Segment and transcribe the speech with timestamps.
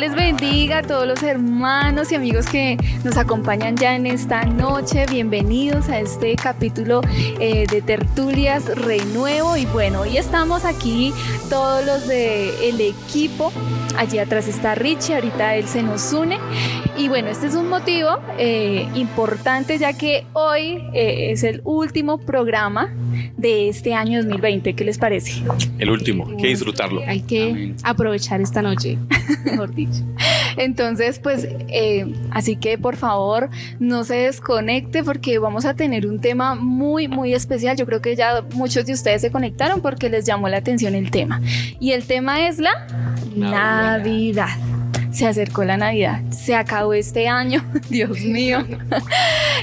[0.00, 5.04] les bendiga a todos los hermanos y amigos que nos acompañan ya en esta noche.
[5.10, 7.02] Bienvenidos a este capítulo
[7.38, 9.58] eh, de Tertulias Renuevo.
[9.58, 11.12] Y bueno, hoy estamos aquí
[11.50, 13.52] todos los del equipo.
[13.98, 16.38] Allí atrás está Richie, ahorita él se nos une.
[16.96, 22.16] Y bueno, este es un motivo eh, importante ya que hoy eh, es el último
[22.16, 22.88] programa
[23.36, 24.74] de este año 2020.
[24.74, 25.42] ¿Qué les parece?
[25.78, 27.02] El último, hay que disfrutarlo.
[27.06, 28.98] Hay que aprovechar esta noche,
[29.44, 30.00] mejor dicho.
[30.56, 36.20] Entonces, pues, eh, así que por favor no se desconecte porque vamos a tener un
[36.20, 37.76] tema muy, muy especial.
[37.76, 41.10] Yo creo que ya muchos de ustedes se conectaron porque les llamó la atención el
[41.10, 41.40] tema.
[41.78, 42.86] Y el tema es la
[43.36, 44.50] Navidad
[45.12, 48.64] se acercó la Navidad, se acabó este año, Dios mío.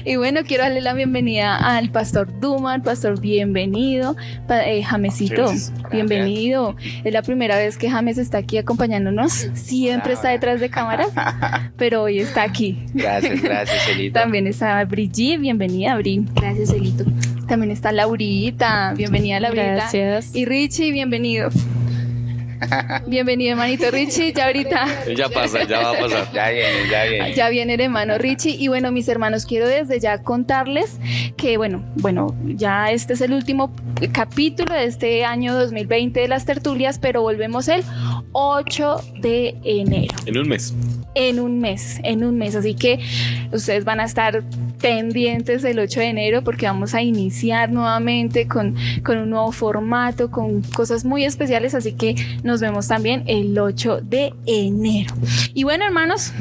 [0.06, 4.16] y bueno, quiero darle la bienvenida al pastor Duma, al pastor bienvenido,
[4.50, 5.52] eh, Jamesito,
[5.92, 6.76] bienvenido.
[7.04, 11.10] Es la primera vez que James está aquí acompañándonos, siempre está detrás de cámaras,
[11.78, 12.84] pero hoy está aquí.
[12.94, 14.20] Gracias, gracias, Elito.
[14.20, 16.26] También está Brigitte, bienvenida, Bri.
[16.36, 17.06] Gracias, Elito.
[17.48, 19.64] También está Laurita, bienvenida Laurita.
[19.64, 20.36] Gracias.
[20.36, 21.50] Y Richie, bienvenido.
[23.08, 24.34] Bienvenido, hermanito Richie.
[24.34, 24.88] Ya ahorita.
[25.16, 26.32] Ya pasa, ya va a pasar.
[26.34, 27.34] Ya viene, ya viene.
[27.34, 28.56] Ya viene el hermano Richie.
[28.56, 31.00] Y bueno, mis hermanos, quiero desde ya contarles
[31.36, 33.72] que, bueno, bueno, ya este es el último
[34.12, 37.84] capítulo de este año 2020 de las tertulias, pero volvemos el
[38.32, 40.16] 8 de enero.
[40.26, 40.74] En un mes.
[41.16, 42.56] En un mes, en un mes.
[42.56, 43.00] Así que
[43.52, 44.44] ustedes van a estar
[44.80, 50.30] pendientes del 8 de enero porque vamos a iniciar nuevamente con, con un nuevo formato,
[50.30, 51.74] con cosas muy especiales.
[51.74, 55.14] Así que nos vemos también el 8 de enero.
[55.54, 56.34] Y bueno, hermanos,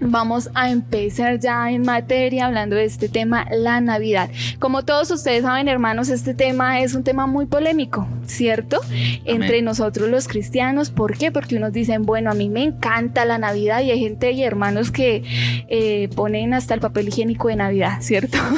[0.00, 4.30] vamos a empezar ya en materia hablando de este tema, la Navidad.
[4.58, 8.80] Como todos ustedes saben, hermanos, este tema es un tema muy polémico, ¿cierto?
[9.24, 10.90] Entre nosotros los cristianos.
[10.90, 11.30] ¿Por qué?
[11.30, 14.90] Porque unos dicen, bueno, a mí me encanta la Navidad y hay gente y hermanos
[14.90, 15.22] que
[15.68, 18.38] eh, ponen hasta el papel higiénico de Navidad, ¿cierto?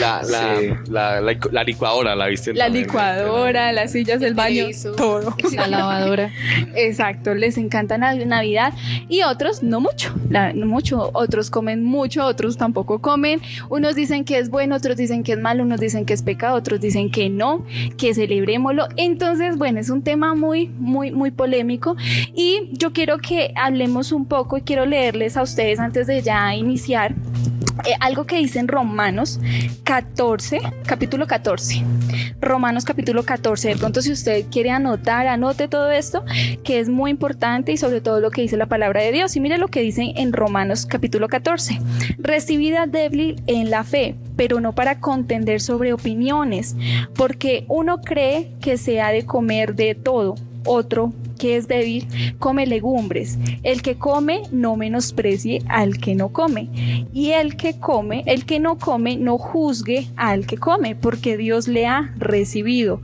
[0.00, 2.52] La, la, la, la, la licuadora, ¿la viste?
[2.54, 4.66] La licuadora, las sillas del baño,
[4.96, 5.36] todo.
[5.52, 6.30] La lavadora.
[6.74, 8.72] Exacto, les encanta la Navidad
[9.08, 10.14] y otros no mucho,
[10.54, 15.32] mucho, otros comen mucho, otros tampoco comen, unos dicen que es bueno, otros dicen que
[15.32, 17.64] es malo, unos dicen que es pecado, otros dicen que no,
[17.96, 18.88] que celebrémoslo.
[18.96, 21.96] Entonces, bueno, es un tema muy, muy, muy polémico
[22.34, 26.54] y yo quiero que hablemos un poco y quiero leerles a ustedes antes de ya
[26.54, 27.14] iniciar.
[27.84, 29.40] Eh, algo que dice en Romanos
[29.84, 31.84] 14, capítulo 14.
[32.40, 33.68] Romanos capítulo 14.
[33.68, 36.24] De pronto si usted quiere anotar, anote todo esto,
[36.64, 39.36] que es muy importante y sobre todo lo que dice la palabra de Dios.
[39.36, 41.80] Y mire lo que dice en Romanos capítulo 14.
[42.18, 46.76] Recibida débil en la fe, pero no para contender sobre opiniones,
[47.14, 52.06] porque uno cree que se ha de comer de todo, otro que es débil
[52.38, 53.38] come legumbres.
[53.62, 56.68] El que come no menosprecie al que no come.
[57.14, 61.66] Y el que come, el que no come, no juzgue al que come, porque Dios
[61.66, 63.00] le ha recibido.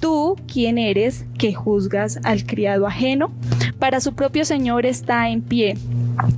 [0.00, 3.30] Tú, ¿quién eres que juzgas al criado ajeno?
[3.78, 5.76] Para su propio Señor está en pie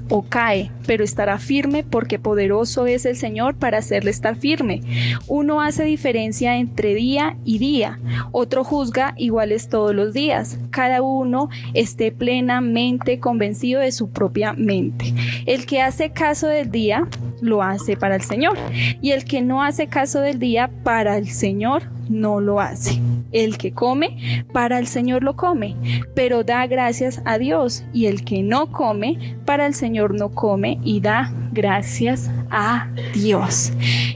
[0.09, 4.83] o cae, pero estará firme porque poderoso es el Señor para hacerle estar firme.
[5.29, 8.01] Uno hace diferencia entre día y día,
[8.33, 10.59] otro juzga iguales todos los días.
[10.71, 11.38] Cada uno
[11.75, 15.15] esté plenamente convencido de su propia mente.
[15.47, 17.07] El que hace caso del día,
[17.41, 18.57] lo hace para el Señor,
[19.01, 23.01] y el que no hace caso del día, para el Señor no lo hace.
[23.33, 25.77] El que come, para el Señor lo come,
[26.15, 27.85] pero da gracias a Dios.
[27.93, 33.73] Y el que no come, para el Señor no come y da gracias a Dios.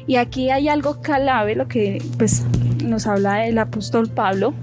[0.06, 2.44] Y aquí hay algo clave, lo que pues
[2.84, 4.55] nos habla el apóstol Pablo.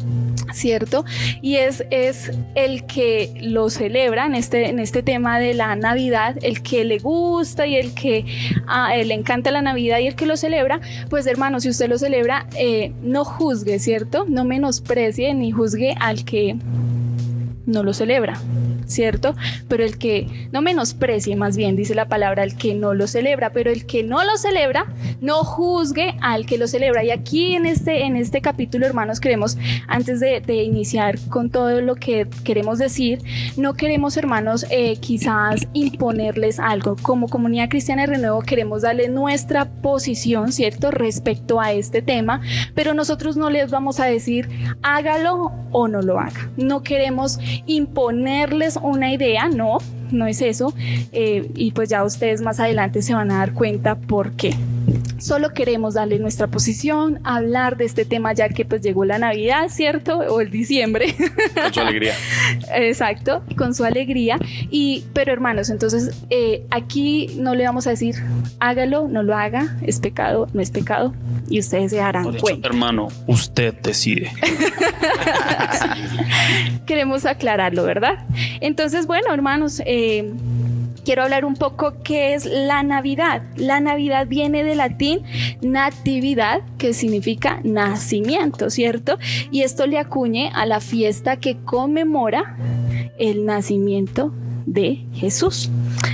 [0.54, 1.06] ¿Cierto?
[1.42, 6.38] Y es, es el que lo celebra en este, en este tema de la Navidad,
[6.42, 8.26] el que le gusta y el que
[8.68, 11.90] ah, eh, le encanta la Navidad y el que lo celebra, pues hermano, si usted
[11.90, 14.26] lo celebra, eh, no juzgue, ¿cierto?
[14.28, 16.58] No menosprecie ni juzgue al que
[17.66, 18.40] no lo celebra,
[18.90, 19.36] ¿cierto?
[19.68, 23.52] Pero el que no menosprecie, más bien dice la palabra, el que no lo celebra,
[23.52, 24.88] pero el que no lo celebra,
[25.22, 27.04] no juzgue al que lo celebra.
[27.04, 29.58] Y aquí en este, en este capítulo, hermanos, queremos,
[29.88, 33.22] antes de, iniciar con todo lo que queremos decir,
[33.56, 36.96] no queremos, hermanos, eh, quizás imponerles algo.
[37.02, 40.92] Como comunidad cristiana de renuevo queremos darle nuestra posición, ¿cierto?
[40.92, 42.42] Respecto a este tema,
[42.74, 44.50] pero nosotros no les vamos a decir
[44.82, 46.50] hágalo o no lo haga.
[46.58, 49.80] No queremos imponerles una idea, no,
[50.12, 50.74] no es eso.
[51.12, 54.56] Eh, y pues ya ustedes más adelante se van a dar cuenta por qué.
[55.18, 59.68] Solo queremos darle nuestra posición, hablar de este tema ya que pues llegó la Navidad,
[59.70, 60.20] ¿cierto?
[60.20, 61.16] O el diciembre.
[61.54, 62.14] Con su alegría.
[62.76, 64.38] Exacto, con su alegría.
[64.70, 68.16] Y, pero hermanos, entonces eh, aquí no le vamos a decir
[68.60, 71.14] hágalo, no lo haga, es pecado, no es pecado,
[71.50, 72.68] y ustedes se darán cuenta.
[72.68, 74.32] hermano, usted decide.
[76.86, 78.26] Queremos aclararlo, ¿verdad?
[78.62, 80.32] Entonces, bueno, hermanos, eh,
[81.10, 83.42] quiero hablar un poco qué es la Navidad.
[83.56, 85.24] La Navidad viene del latín
[85.60, 89.18] natividad, que significa nacimiento, ¿cierto?
[89.50, 92.56] Y esto le acuñe a la fiesta que conmemora
[93.18, 94.32] el nacimiento
[94.68, 95.72] de Jesús.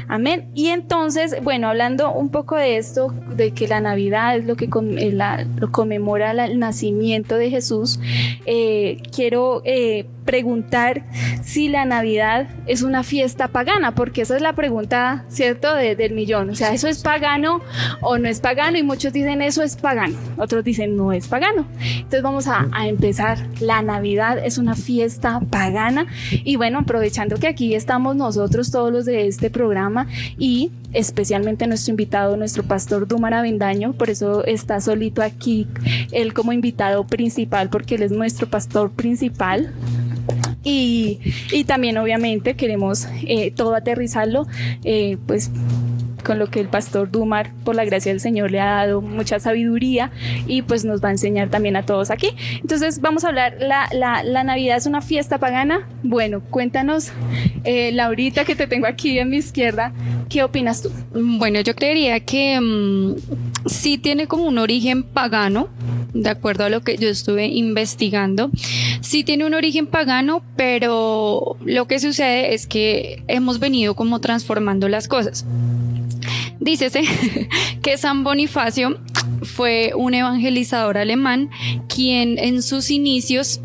[0.08, 0.50] Amén.
[0.56, 4.70] Y entonces, bueno, hablando un poco de esto, de que la Navidad es lo que
[4.70, 8.00] eh, conmemora el nacimiento de Jesús,
[8.46, 11.04] eh, quiero eh, preguntar
[11.44, 16.50] si la Navidad es una fiesta pagana, porque esa es la pregunta, ¿cierto?, del millón.
[16.50, 17.62] O sea, ¿eso es pagano
[18.02, 18.78] o no es pagano?
[18.78, 21.66] Y muchos dicen eso es pagano, otros dicen no es pagano.
[21.80, 23.38] Entonces vamos a, a empezar.
[23.60, 29.06] La Navidad es una fiesta pagana y bueno, aprovechando que aquí estamos nosotros todos los
[29.06, 30.08] de este programa
[30.38, 35.68] y especialmente nuestro invitado, nuestro pastor Dumar Avendaño, por eso está solito aquí,
[36.12, 39.72] él como invitado principal, porque él es nuestro pastor principal.
[40.64, 41.20] Y,
[41.52, 44.48] y también obviamente queremos eh, todo aterrizarlo,
[44.84, 45.52] eh, pues
[46.26, 49.40] con lo que el pastor Dumar, por la gracia del Señor, le ha dado mucha
[49.40, 50.12] sabiduría
[50.48, 52.30] y pues nos va a enseñar también a todos aquí.
[52.60, 55.88] Entonces vamos a hablar, la, la, la Navidad es una fiesta pagana.
[56.04, 57.12] Bueno, cuéntanos,
[57.64, 59.94] eh, Laurita, que te tengo aquí a mi izquierda,
[60.28, 60.92] ¿qué opinas tú?
[61.14, 63.16] Bueno, yo creería que mm,
[63.68, 65.70] sí tiene como un origen pagano,
[66.14, 68.50] de acuerdo a lo que yo estuve investigando.
[69.02, 74.88] Sí tiene un origen pagano, pero lo que sucede es que hemos venido como transformando
[74.88, 75.46] las cosas.
[76.60, 77.04] Dícese
[77.82, 79.00] que San Bonifacio
[79.44, 81.50] fue un evangelizador alemán
[81.88, 83.62] quien en sus inicios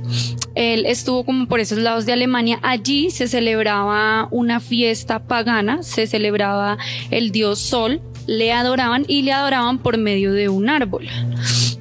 [0.55, 2.59] él estuvo como por esos lados de Alemania.
[2.63, 6.77] Allí se celebraba una fiesta pagana, se celebraba
[7.11, 11.07] el dios Sol, le adoraban y le adoraban por medio de un árbol.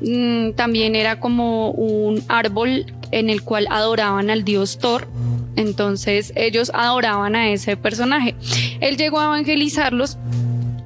[0.02, 5.08] Mm, también era como un árbol en el cual adoraban al dios Thor.
[5.56, 8.36] Entonces ellos adoraban a ese personaje.
[8.80, 10.18] Él llegó a evangelizarlos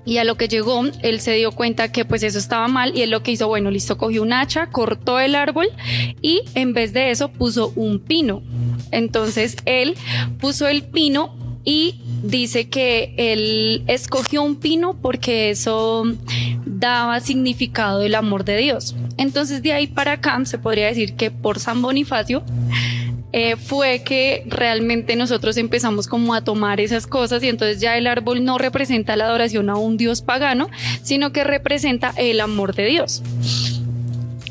[0.05, 3.01] y a lo que llegó, él se dio cuenta que pues eso estaba mal y
[3.01, 5.67] él lo que hizo, bueno, listo, cogió un hacha, cortó el árbol
[6.21, 8.41] y en vez de eso puso un pino.
[8.91, 9.95] Entonces él
[10.39, 16.03] puso el pino y dice que él escogió un pino porque eso
[16.65, 18.95] daba significado del amor de Dios.
[19.17, 22.43] Entonces de ahí para acá se podría decir que por San Bonifacio
[23.33, 28.05] eh, fue que realmente nosotros empezamos como a tomar esas cosas y entonces ya el
[28.05, 30.69] árbol no representa la adoración a un dios pagano,
[31.01, 33.23] sino que representa el amor de Dios.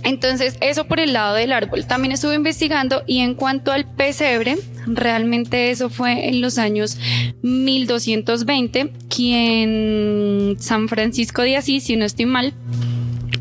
[0.02, 1.86] Entonces, eso por el lado del árbol.
[1.86, 6.98] También estuve investigando y en cuanto al pesebre, realmente eso fue en los años
[7.42, 12.52] 1220, quien San Francisco de Asís, si no estoy mal,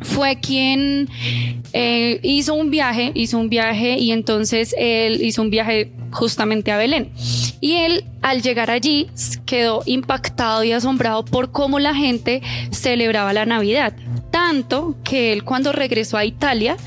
[0.04, 1.10] fue quien
[1.73, 6.77] eh, hizo un viaje, hizo un viaje y entonces él hizo un viaje justamente a
[6.77, 7.12] Belén.
[7.59, 9.07] Y él al llegar allí
[9.45, 12.41] quedó impactado y asombrado por cómo la gente
[12.71, 13.94] celebraba la Navidad.
[14.31, 16.78] Tanto que él cuando regresó a Italia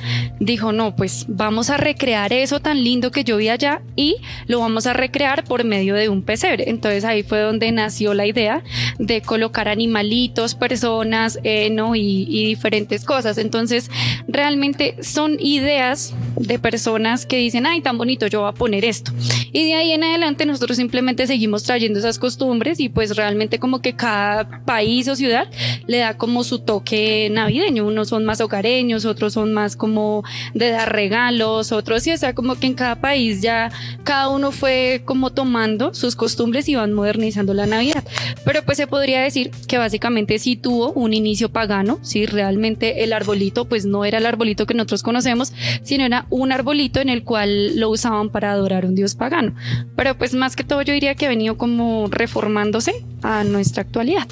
[0.40, 4.60] dijo, no, pues vamos a recrear eso tan lindo que yo vi allá y lo
[4.60, 6.70] vamos a recrear por medio de un pesebre.
[6.70, 8.62] Entonces ahí fue donde nació la idea
[8.98, 11.96] de colocar animalitos, personas, eh, ¿no?
[11.96, 13.38] Y, y diferentes cosas.
[13.38, 13.90] Entonces
[14.26, 19.12] realmente son ideas de personas que dicen, ay, tan bonito, yo voy a poner esto.
[19.52, 23.80] Y de ahí en adelante nosotros simplemente seguimos trayendo esas costumbres y pues realmente como
[23.80, 25.48] que cada país o ciudad
[25.86, 27.86] le da como su toque navideño.
[27.86, 32.34] Unos son más hogareños, otros son más como de dar regalos, otros sí, o sea,
[32.34, 33.70] como que en cada país ya
[34.02, 38.04] cada uno fue como tomando sus costumbres y van modernizando la Navidad.
[38.44, 43.12] Pero pues se podría decir que básicamente sí tuvo un inicio pagano, sí, realmente el
[43.12, 45.52] arbolito pues no era el arbolito que nosotros conocemos,
[45.82, 49.54] sino era un arbolito en el cual lo usaban para adorar a un dios pagano.
[49.96, 54.28] Pero pues más que todo yo diría que ha venido como reformándose a nuestra actualidad.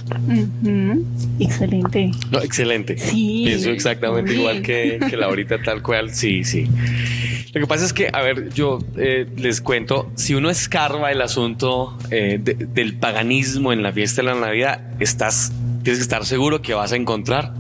[1.39, 2.11] Excelente.
[2.31, 2.99] No, excelente.
[2.99, 3.43] Sí.
[3.47, 6.15] Pienso exactamente igual que, que Laurita, tal cual.
[6.15, 6.69] Sí, sí.
[7.55, 11.21] Lo que pasa es que, a ver, yo eh, les cuento, si uno escarba el
[11.21, 16.25] asunto eh, de- del paganismo en la fiesta de la Navidad, estás, tienes que estar
[16.25, 17.53] seguro que vas a encontrar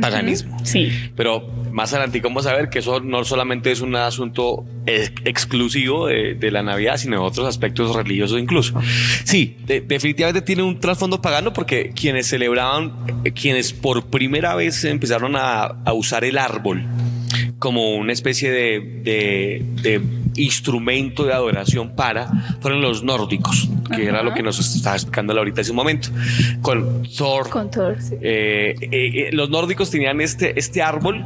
[0.00, 0.56] paganismo.
[0.64, 0.90] Sí.
[1.16, 6.06] Pero más adelante vamos a ver que eso no solamente es un asunto ex- exclusivo
[6.06, 8.80] de, de la Navidad, sino de otros aspectos religiosos incluso.
[9.24, 12.92] Sí, de- definitivamente tiene un trasfondo pagano porque quienes celebraban,
[13.24, 16.84] eh, quienes por primera vez empezaron a, a usar el árbol
[17.58, 20.00] como una especie de
[20.36, 25.60] instrumento de adoración para, fueron los nórdicos, que era lo que nos estaba explicando ahorita
[25.60, 26.08] hace un momento,
[26.60, 28.14] con Thor, Con Thor, sí.
[28.20, 31.24] eh, eh, eh, los nórdicos tenían este, este árbol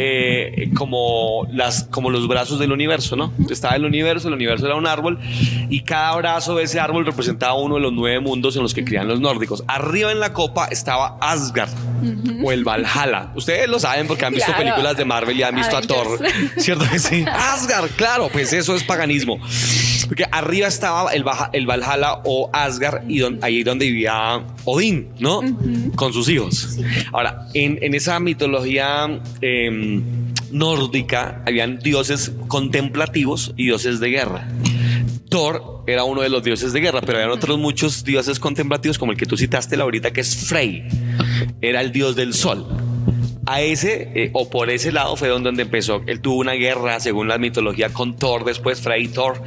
[0.00, 3.32] eh, como, las, como los brazos del universo, ¿no?
[3.50, 5.18] Estaba el universo, el universo era un árbol
[5.68, 8.84] y cada brazo de ese árbol representaba uno de los nueve mundos en los que
[8.84, 9.64] creían los nórdicos.
[9.66, 11.70] Arriba en la copa estaba Asgard
[12.44, 13.32] o el Valhalla.
[13.34, 14.62] Ustedes lo saben porque han visto Claro.
[14.62, 16.20] películas de Marvel y han visto a Thor.
[16.58, 17.24] ¿cierto que sí?
[17.32, 19.38] Asgard, claro, pues eso es paganismo.
[20.06, 25.08] Porque arriba estaba el, Baja- el Valhalla o Asgard y don- ahí donde vivía Odín,
[25.18, 25.40] ¿no?
[25.96, 26.78] Con sus hijos.
[27.12, 29.87] Ahora, en, en esa mitología em,
[30.50, 34.48] nórdica habían dioses contemplativos y dioses de guerra.
[35.28, 39.12] Thor era uno de los dioses de guerra, pero habían otros muchos dioses contemplativos, como
[39.12, 40.88] el que tú citaste, Laurita, que es Frey.
[41.60, 42.66] Era el dios del sol.
[43.46, 46.02] A ese, eh, o por ese lado, fue donde, donde empezó.
[46.06, 49.42] Él tuvo una guerra, según la mitología, con Thor, después Frey y Thor.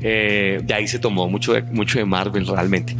[0.00, 2.94] Eh, de ahí se tomó mucho de, mucho de Marvel realmente.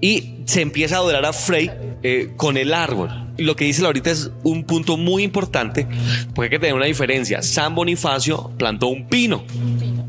[0.00, 1.70] Y se empieza a adorar a Frey
[2.02, 3.23] eh, con el árbol.
[3.36, 5.86] Lo que dice Laurita es un punto muy importante,
[6.34, 7.42] porque hay que tener una diferencia.
[7.42, 9.44] San Bonifacio plantó un pino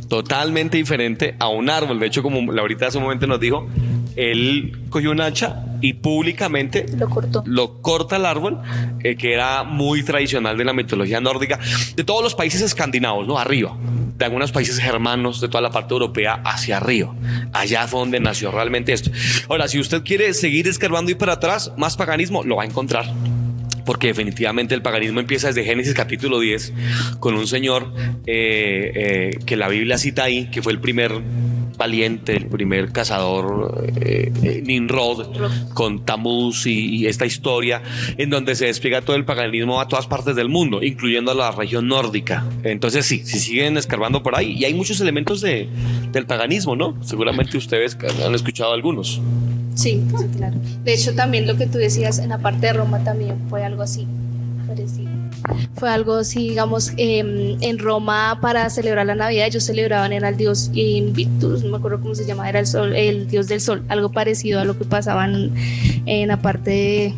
[0.08, 2.00] totalmente diferente a un árbol.
[2.00, 3.68] De hecho, como Laurita hace un momento nos dijo,
[4.16, 7.44] él cogió un hacha y públicamente Lo cortó.
[7.46, 8.60] lo corta el árbol,
[9.04, 11.60] eh, que era muy tradicional de la mitología nórdica,
[11.96, 13.38] de todos los países escandinavos, ¿no?
[13.38, 13.78] Arriba,
[14.18, 17.14] de algunos países germanos, de toda la parte europea hacia arriba.
[17.54, 19.12] Allá fue donde nació realmente esto.
[19.50, 23.06] Ahora, si usted quiere seguir escarbando y para atrás, más paganismo, lo va a encontrar
[23.86, 26.74] porque definitivamente el paganismo empieza desde Génesis capítulo 10
[27.20, 27.94] con un señor
[28.26, 28.92] eh,
[29.36, 31.12] eh, que la Biblia cita ahí, que fue el primer
[31.78, 35.28] valiente, el primer cazador, eh, eh, Nimrod,
[35.74, 37.82] con Tamuz y, y esta historia,
[38.18, 41.52] en donde se despliega todo el paganismo a todas partes del mundo, incluyendo a la
[41.52, 42.46] región nórdica.
[42.64, 45.70] Entonces sí, si siguen escarbando por ahí, y hay muchos elementos de,
[46.12, 46.96] del paganismo, ¿no?
[47.04, 49.22] Seguramente ustedes han escuchado algunos.
[49.76, 50.56] Sí, sí, claro.
[50.84, 53.82] De hecho, también lo que tú decías en la parte de Roma también fue algo
[53.82, 54.08] así,
[54.68, 55.05] parecido.
[55.76, 60.38] Fue algo así, digamos, em, en Roma para celebrar la Navidad ellos celebraban era el
[60.38, 63.84] dios Invictus, no me acuerdo cómo se llama, era el sol, el dios del sol,
[63.90, 65.52] algo parecido a lo que pasaban
[66.06, 67.14] en la parte de,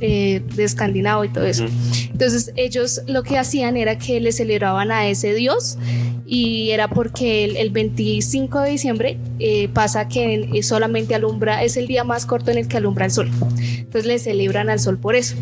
[0.00, 1.64] eh, de Escandinavo y todo eso.
[2.10, 5.78] Entonces ellos lo que hacían era que le celebraban a ese dios
[6.26, 11.76] y era porque el, el 25 de diciembre eh, pasa que eh, solamente alumbra, es
[11.76, 13.30] el día más corto en el que alumbra el sol.
[13.58, 15.36] Entonces le celebran al sol por eso.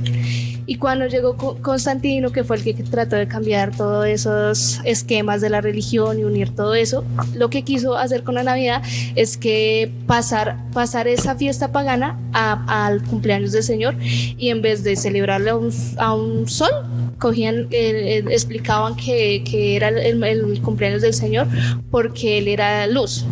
[0.70, 5.40] Y cuando llegó Co- Constantino, que fue el que trató de cambiar todos esos esquemas
[5.40, 8.80] de la religión y unir todo eso, lo que quiso hacer con la Navidad
[9.16, 14.94] es que pasar, pasar esa fiesta pagana al cumpleaños del Señor y en vez de
[14.94, 16.70] celebrarle a un, a un sol,
[17.18, 21.48] cogían, eh, eh, explicaban que, que era el, el cumpleaños del Señor
[21.90, 23.24] porque Él era luz.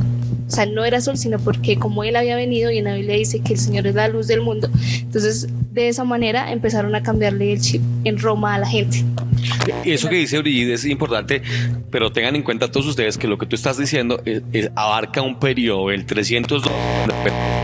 [0.49, 3.15] O sea, no era sol, sino porque como Él había venido y en la Biblia
[3.17, 4.69] dice que el Señor es la luz del mundo.
[5.03, 9.05] Entonces, de esa manera empezaron a cambiarle el chip en Roma a la gente.
[9.85, 11.43] Y eso que dice Brigitte es importante,
[11.91, 15.23] pero tengan en cuenta todos ustedes que lo que tú estás diciendo es- es- abarca
[15.23, 16.71] un periodo del 300 de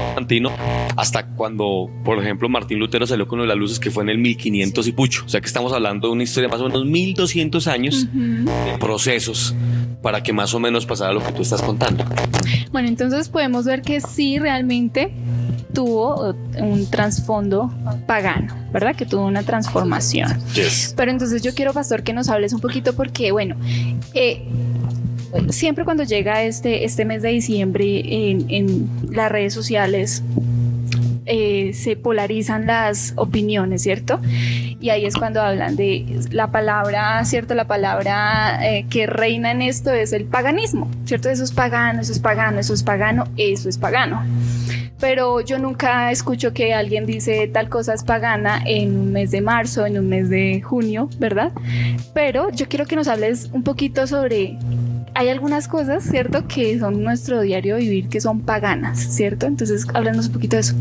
[0.07, 0.51] Constantino
[0.97, 4.87] hasta cuando, por ejemplo, Martín Lutero salió con las luces que fue en el 1500
[4.87, 5.25] y pucho.
[5.27, 8.79] O sea que estamos hablando de una historia de más o menos 1200 años de
[8.79, 9.55] procesos
[10.03, 12.05] para que más o menos pasara lo que tú estás contando.
[12.71, 15.11] Bueno, entonces podemos ver que sí realmente
[15.73, 17.73] tuvo un trasfondo
[18.07, 18.95] pagano, ¿verdad?
[18.95, 20.41] Que tuvo una transformación.
[20.97, 23.57] Pero entonces yo quiero, Pastor, que nos hables un poquito porque, bueno,
[24.15, 24.47] eh,
[25.51, 30.23] siempre cuando llega este, este mes de diciembre en, en las redes sociales
[31.27, 34.21] eh, se polarizan las opiniones, ¿cierto?
[34.79, 37.55] Y ahí es cuando hablan de la palabra, ¿cierto?
[37.55, 41.31] La palabra eh, que reina en esto es el paganismo, ¿cierto?
[41.31, 44.23] Eso es pagano, eso es pagano, eso es pagano, eso es pagano
[45.01, 49.41] pero yo nunca escucho que alguien dice tal cosa es pagana en un mes de
[49.41, 51.53] marzo, en un mes de junio, ¿verdad?
[52.15, 54.57] Pero yo quiero que nos hables un poquito sobre,
[55.15, 56.47] hay algunas cosas, ¿cierto?
[56.47, 59.47] Que son nuestro diario vivir, que son paganas, ¿cierto?
[59.47, 60.75] Entonces, háblanos un poquito de eso.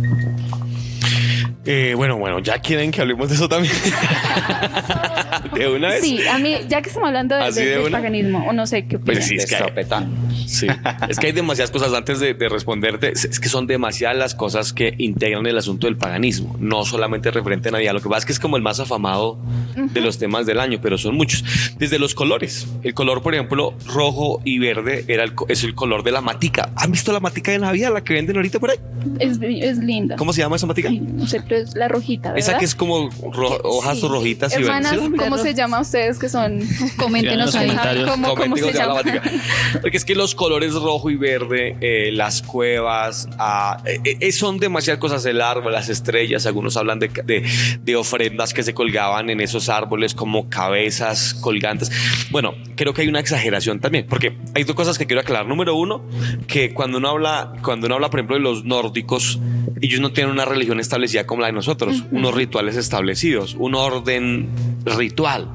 [1.66, 3.74] Eh, bueno, bueno, ya quieren que hablemos de eso también.
[5.54, 6.02] de una vez.
[6.02, 8.66] Sí, a mí, ya que estamos hablando de- ¿Así de- de del paganismo, o no
[8.68, 9.30] sé qué Pues opinan.
[9.30, 10.08] sí, es que hay-.
[10.46, 10.68] Sí.
[11.10, 13.12] es que hay demasiadas cosas antes de, de responderte.
[13.14, 17.70] Es que son demasiadas las cosas que integran el asunto del paganismo, no solamente referente
[17.70, 17.94] a Navidad.
[17.94, 19.40] Lo que pasa es que es como el más afamado
[19.76, 21.44] de los temas del año, pero son muchos.
[21.78, 22.68] Desde los colores.
[22.84, 26.22] El color, por ejemplo, rojo y verde era el, co- es el color de la
[26.22, 26.72] matica.
[26.76, 28.78] ¿Han visto la matica de Navidad, la que venden ahorita por ahí?
[29.20, 30.16] Es, es linda.
[30.18, 30.90] ¿Cómo se llama esa matica?
[30.90, 32.50] Ay, no sé, es la rojita, ¿verdad?
[32.50, 34.08] Esa que es como ro- hojas Sí.
[34.08, 35.10] rojitas y Hermanas, verdes.
[35.12, 35.18] ¿Sí?
[35.18, 36.60] ¿cómo se llama a ustedes que son?
[36.98, 37.68] Coméntenos los ahí.
[37.68, 38.10] comentarios.
[38.10, 39.22] ¿Cómo, cómo Comenten se cómo se llama.
[39.82, 44.58] Porque es que los colores rojo y verde, eh, las cuevas, ah, eh, eh, son
[44.58, 45.26] demasiadas cosas.
[45.26, 46.46] El árbol, las estrellas.
[46.46, 47.44] Algunos hablan de, de-
[47.82, 51.92] de ofrendas que se colgaban en esos árboles como cabezas colgantes.
[52.32, 55.48] Bueno, creo que hay una exageración también, porque hay dos cosas que quiero aclarar.
[55.48, 56.04] Número uno,
[56.48, 59.40] que cuando uno habla, cuando uno habla, por ejemplo, de los nórdicos,
[59.82, 64.50] ellos no tienen una religión establecida como la de nosotros, unos rituales establecidos, un orden
[64.86, 65.50] ritual.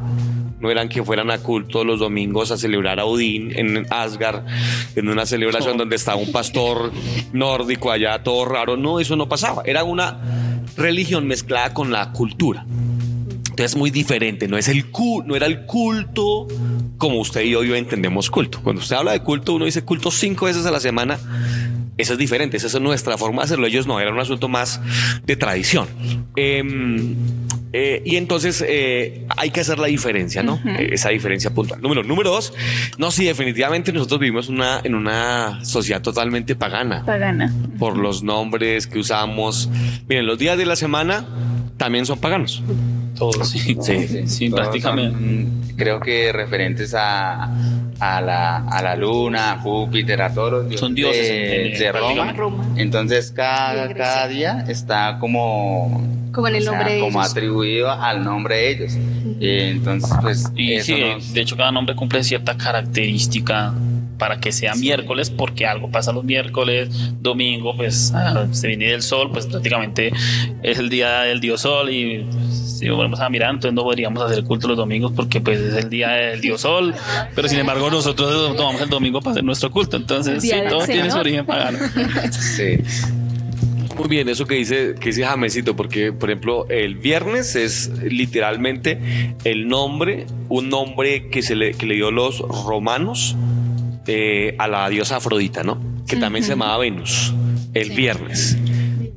[0.60, 4.44] No eran que fueran a culto los domingos a celebrar a Odín en Asgard,
[4.96, 6.92] en una celebración donde estaba un pastor
[7.32, 8.76] nórdico allá todo raro.
[8.76, 9.62] No, eso no pasaba.
[9.64, 10.18] Era una
[10.76, 12.66] religión mezclada con la cultura.
[13.50, 14.84] Entonces es muy diferente, no es el
[15.26, 16.46] no era el culto
[16.98, 18.60] como usted y yo hoy entendemos culto.
[18.62, 21.18] Cuando usted habla de culto, uno dice culto cinco veces a la semana.
[21.98, 23.66] Eso es diferente, esa es nuestra forma de hacerlo.
[23.66, 24.80] Ellos no, era un asunto más
[25.26, 25.86] de tradición.
[26.36, 27.16] Em,
[27.72, 30.58] eh, y entonces eh, hay que hacer la diferencia, ¿no?
[30.64, 31.82] Eh, Esa diferencia puntual.
[31.82, 32.54] Número, número dos,
[32.96, 37.52] no, sí, definitivamente nosotros vivimos una, en una sociedad totalmente pagana Pagana.
[37.78, 39.68] por los nombres que usamos.
[40.08, 41.26] Miren, los días de la semana
[41.76, 42.62] también son paganos.
[43.16, 43.76] Todos, sí.
[43.82, 44.26] Sí.
[44.28, 45.18] Sí, Todos prácticamente.
[45.18, 47.52] son, creo que referentes a,
[48.00, 51.72] a, la, a la luna, a Júpiter, a todos los dioses, Son dioses de, en-
[51.74, 52.64] en- de Roma.
[52.76, 56.02] Entonces cada, cada día está como,
[56.32, 57.30] Como en el o sea, nombre de como ellos.
[57.32, 58.92] atribuido al nombre de ellos.
[59.40, 63.72] Eh, entonces, pues Y sí, nos- de hecho cada nombre cumple cierta característica
[64.18, 66.88] para que sea miércoles, porque algo pasa los miércoles,
[67.20, 70.12] domingo, pues ah, se viene del sol, pues prácticamente
[70.64, 74.22] es el día del dios sol y pues, si volvemos a mirar, entonces no podríamos
[74.22, 76.94] hacer culto los domingos porque pues es el día del dios sol,
[77.34, 81.04] pero sin embargo nosotros tomamos el domingo para hacer nuestro culto, entonces sí, todo tiene
[81.04, 81.20] su Señor.
[81.20, 81.78] origen pagano.
[82.30, 82.78] sí.
[83.96, 89.34] Muy bien, eso que dice, que dice Jamesito, porque por ejemplo el viernes es literalmente
[89.42, 93.34] el nombre, un nombre que se le, que le dio los romanos
[94.06, 95.80] eh, a la diosa Afrodita, ¿no?
[96.06, 97.34] Que también se llamaba Venus,
[97.74, 98.56] el viernes.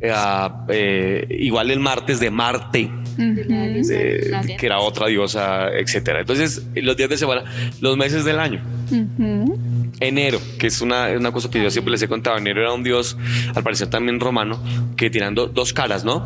[0.02, 2.90] Eh, ah, eh, igual el martes de Marte,
[3.22, 6.22] Eh, que era otra diosa, etcétera.
[6.22, 7.44] Entonces, los días de semana,
[7.80, 8.62] los meses del año.
[8.92, 9.58] Ujú.
[10.00, 12.38] Enero, que es una, una cosa que yo siempre les he contado.
[12.38, 13.18] Enero era un dios,
[13.54, 14.60] al parecer también romano,
[14.98, 16.26] que tirando dos caras, ¿no?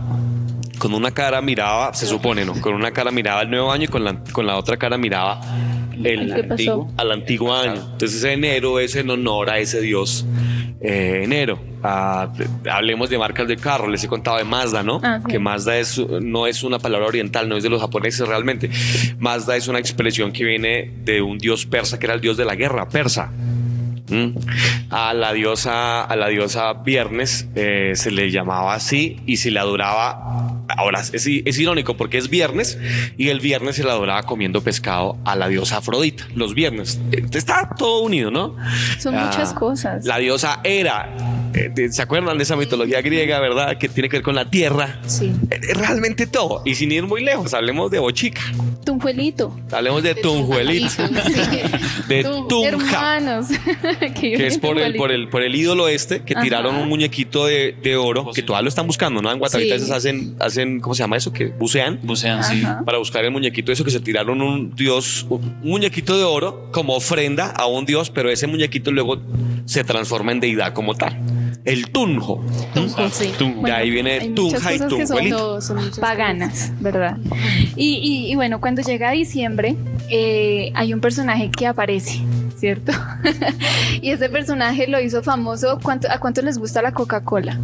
[0.78, 2.60] Con una cara miraba, se supone, ¿no?
[2.62, 5.42] Con una cara miraba el nuevo año y con la, con la otra cara miraba
[6.04, 7.82] el antiguo, al antiguo año.
[7.94, 10.26] Entonces enero es en honor a ese dios
[10.88, 11.60] eh, enero.
[11.84, 12.32] Ah,
[12.72, 15.00] hablemos de marcas de carro, les he contado de Mazda, ¿no?
[15.04, 15.32] Ah, sí.
[15.32, 18.70] Que Mazda es, no es una palabra oriental, no es de los japoneses realmente.
[19.20, 22.46] Mazda es una expresión que viene de un dios persa, que era el dios de
[22.46, 23.32] la guerra, persa.
[24.08, 24.38] ¿Mm?
[24.92, 29.60] A la diosa, a la diosa Viernes eh, se le llamaba así y se le
[29.60, 30.62] adoraba.
[30.78, 32.78] Ahora es, es irónico porque es viernes
[33.18, 36.26] y el viernes se le adoraba comiendo pescado a la diosa Afrodita.
[36.36, 37.00] Los viernes
[37.32, 38.56] está todo unido, ¿no?
[39.00, 40.06] Son Ah, muchas cosas.
[40.06, 41.10] La diosa Hera.
[41.56, 43.78] Eh, de- ¿Se acuerdan de esa mitología griega, verdad?
[43.78, 45.00] Que tiene que ver con la tierra.
[45.08, 45.32] Sí.
[45.50, 46.62] Eh, Realmente todo.
[46.66, 48.42] Y sin ir muy lejos, hablemos de Bochica.
[48.86, 49.56] Tunjuelito.
[49.72, 51.04] Hablemos de Tunjuelito.
[52.08, 52.68] De Tú, Tunja.
[53.18, 53.48] Hermanos.
[54.20, 56.44] que es por el, por el, por el ídolo este, que Ajá.
[56.44, 59.32] tiraron un muñequito de, de oro, que todavía lo están buscando, ¿no?
[59.32, 59.92] En Guatavita Sí.
[59.92, 61.34] hacen, hacen, ¿cómo se llama eso?
[61.34, 62.62] Que bucean Bucean, sí.
[62.86, 66.96] Para buscar el muñequito eso que se tiraron un dios, un muñequito de oro como
[66.96, 69.20] ofrenda a un dios, pero ese muñequito luego
[69.66, 71.20] se transforma en deidad como tal.
[71.66, 72.46] El tunjo.
[72.76, 73.32] Tunjo, sí.
[73.64, 75.62] de ahí viene tunja y cosas que son tunjuelito.
[75.62, 77.18] Son muchas paganas, ¿verdad?
[77.76, 79.76] Y, y- y bueno, cuando llega diciembre,
[80.10, 82.20] eh, hay un personaje que aparece,
[82.60, 82.92] ¿cierto?
[84.02, 85.80] y ese personaje lo hizo famoso.
[85.82, 87.60] ¿Cuánto, ¿A cuánto les gusta la Coca-Cola?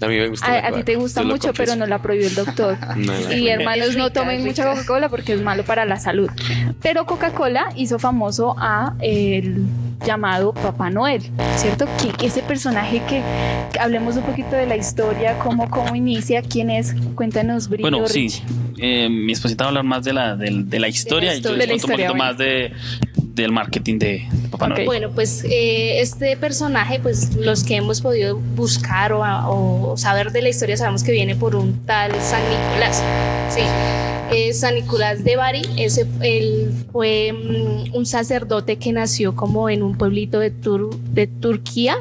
[0.00, 0.46] A mí me gusta.
[0.46, 2.76] A, la a ti te gusta yo mucho, pero no la prohibió el doctor.
[2.96, 3.50] No, no, Y no.
[3.50, 4.64] hermanos, no tomen mucha.
[4.70, 6.28] Coca-Cola porque es malo para la salud.
[6.82, 9.64] Pero Coca-Cola hizo famoso a el
[10.04, 11.22] llamado Papá Noel,
[11.56, 11.86] ¿cierto?
[12.02, 13.22] Que, que ese personaje que,
[13.72, 17.90] que hablemos un poquito de la historia, cómo, cómo inicia, quién es, cuéntanos, Brillo.
[17.90, 18.28] Bueno, sí.
[18.76, 21.50] Eh, mi esposita va a hablar más de la, del- de, la historia y yo
[21.52, 21.58] historia.
[21.58, 22.72] les De la cuento un historia, poquito más de,
[23.34, 24.82] del marketing de, de Papá Noel.
[24.82, 24.86] Ok.
[24.86, 29.22] Bueno, pues eh, este personaje, pues los que hemos podido buscar o,
[29.92, 33.02] o saber de la historia sabemos que viene por un tal San Nicolás.
[33.50, 33.60] Sí.
[34.32, 39.82] Eh, San Nicolás de Bari, ese, él fue mm, un sacerdote que nació como en
[39.82, 41.96] un pueblito de, Tur- de Turquía.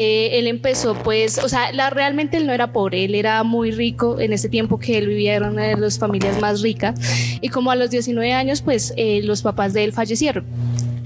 [0.00, 4.20] Eh, él empezó pues, o sea, realmente él no era pobre, él era muy rico
[4.20, 6.94] en ese tiempo que él vivía, era una de las familias más ricas
[7.40, 10.44] y como a los 19 años pues eh, los papás de él fallecieron.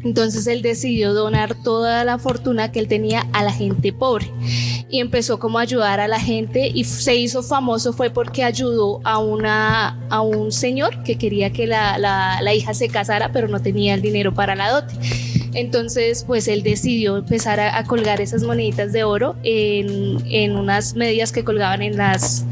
[0.05, 4.27] Entonces él decidió donar toda la fortuna que él tenía a la gente pobre
[4.91, 9.01] y empezó como a ayudar a la gente y se hizo famoso fue porque ayudó
[9.05, 13.63] a, una, a un señor que quería que la- la hija se casara pero no
[13.63, 14.95] tenía el dinero para la dote.
[15.55, 21.33] Entonces, pues él decidió empezar a, colgar esas moneditas de oro en, en unas medias
[21.33, 22.45] que colgaban en las,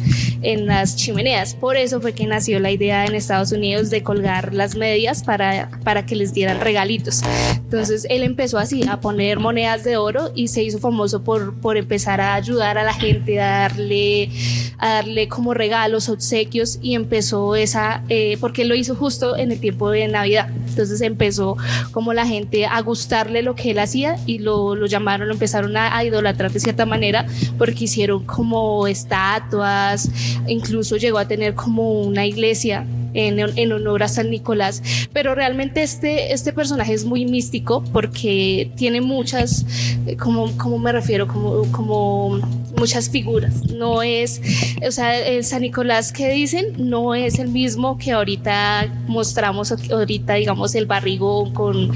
[0.42, 1.54] en las chimeneas.
[1.54, 5.70] Por eso fue que nació la idea en Estados Unidos de colgar las medias para,
[5.84, 7.22] para que les dieran regalitos.
[7.56, 11.76] Entonces él empezó así a poner monedas de oro y se hizo famoso por, por
[11.76, 14.30] empezar a ayudar a la gente, a darle,
[14.78, 19.60] a darle como regalos, obsequios y empezó esa, eh, porque lo hizo justo en el
[19.60, 20.48] tiempo de Navidad.
[20.68, 21.56] Entonces empezó
[21.92, 25.76] como la gente a gustarle lo que él hacía y lo, lo llamaron, lo empezaron
[25.76, 27.26] a, a idolatrar de cierta manera
[27.58, 30.08] porque hicieron como estatuas,
[30.46, 35.82] incluso llegó a tener como una iglesia en, en honor a San Nicolás, pero realmente
[35.82, 39.66] este, este personaje es muy místico porque tiene muchas,
[40.06, 42.40] eh, como, como me refiero, como, como
[42.76, 43.64] muchas figuras.
[43.72, 44.40] No es,
[44.86, 50.34] o sea, el San Nicolás que dicen no es el mismo que ahorita mostramos, ahorita
[50.34, 51.90] digamos el barrigo con,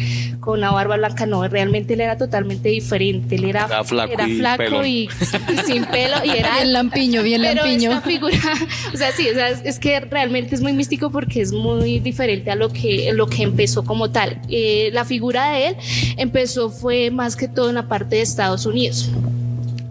[0.44, 4.28] con la barba blanca, no, realmente él era totalmente diferente, él era, Era flaco era
[4.28, 7.90] y flaco y, y sin pelo y era Bien lampiño, bien pero lampiño.
[7.92, 8.36] esta figura,
[8.92, 11.98] o sea, sí, o sea, es, es que realmente es muy místico porque es muy
[11.98, 14.38] diferente a lo que, lo que empezó como tal.
[14.50, 15.76] Eh, la figura de él
[16.18, 19.10] empezó fue más que todo en la parte de Estados Unidos.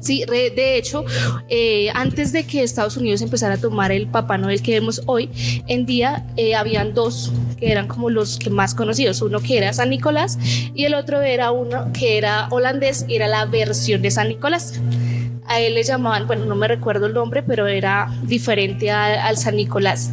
[0.03, 1.05] Sí, de hecho,
[1.47, 5.29] eh, antes de que Estados Unidos empezara a tomar el Papá Noel que vemos hoy
[5.67, 9.21] en día, eh, habían dos que eran como los que más conocidos.
[9.21, 10.37] Uno que era San Nicolás
[10.75, 14.81] y el otro era uno que era holandés era la versión de San Nicolás.
[15.45, 19.55] A él le llamaban, bueno, no me recuerdo el nombre, pero era diferente al San
[19.55, 20.11] Nicolás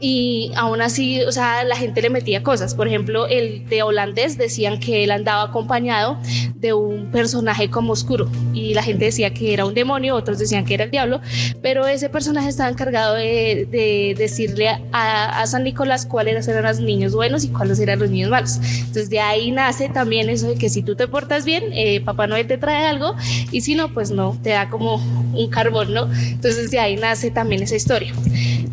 [0.00, 2.74] y aún así, o sea, la gente le metía cosas.
[2.74, 6.18] Por ejemplo, el de holandés decían que él andaba acompañado
[6.54, 10.64] de un personaje como oscuro y la gente decía que era un demonio, otros decían
[10.64, 11.20] que era el diablo,
[11.62, 16.80] pero ese personaje estaba encargado de, de decirle a, a San Nicolás cuáles eran los
[16.80, 18.56] niños buenos y cuáles eran los niños malos.
[18.56, 22.26] Entonces de ahí nace también eso de que si tú te portas bien, eh, Papá
[22.26, 23.14] Noel te trae algo
[23.50, 26.08] y si no, pues no, te da como un carbón, ¿no?
[26.12, 28.12] Entonces de ahí nace también esa historia.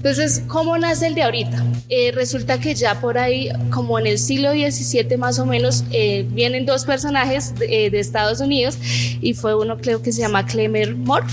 [0.06, 1.66] Entonces, ¿cómo nace el de ahorita?
[1.90, 6.28] Eh, resulta que ya por ahí, como en el siglo XVII más o menos, eh,
[6.30, 8.78] vienen dos personajes de, eh, de Estados Unidos
[9.20, 11.26] y fue uno creo que se llama Clemer Moore.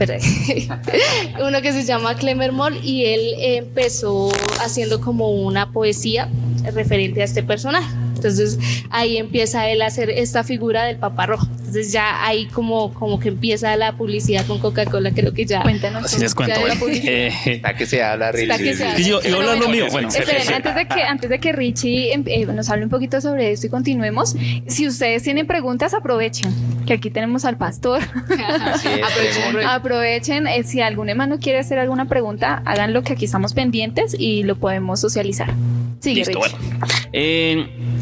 [1.44, 4.30] Uno que se llama Clemer Moore y él empezó
[4.64, 6.30] haciendo como una poesía
[6.72, 7.99] referente a este personaje.
[8.28, 8.58] Entonces
[8.90, 11.46] ahí empieza él a hacer esta figura del papá rojo.
[11.58, 15.62] Entonces ya ahí como, como que empieza la publicidad con Coca-Cola, creo que ya.
[15.62, 16.04] Cuéntanos.
[16.04, 16.54] Así les cuento.
[16.56, 16.80] Ya de la bueno.
[16.80, 17.10] publicidad.
[17.10, 18.70] Eh, Está que se habla, Está Richie.
[18.70, 19.00] que se habla.
[19.00, 20.08] Y yo- hablando bueno, mío, bueno.
[20.08, 23.50] Esperen, antes de que, antes de que Richie em- eh, nos hable un poquito sobre
[23.52, 24.34] esto y continuemos,
[24.66, 26.52] si ustedes tienen preguntas, aprovechen,
[26.86, 28.00] que aquí tenemos al pastor.
[29.66, 34.42] Aprovechen, eh, si algún hermano quiere hacer alguna pregunta, háganlo que aquí estamos pendientes y
[34.42, 35.52] lo podemos socializar.
[36.00, 36.56] Sigue, Listo, Richie.
[36.78, 37.99] bueno.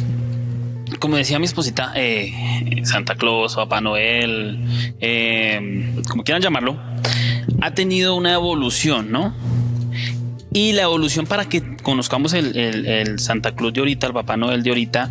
[0.99, 4.59] Como decía mi esposita, eh, Santa Claus, Papá Noel,
[5.01, 6.79] eh, como quieran llamarlo,
[7.61, 9.35] ha tenido una evolución, ¿no?
[10.53, 14.71] Y la evolución para que conozcamos el Santa Claus de ahorita, el Papá Noel de
[14.71, 15.11] ahorita,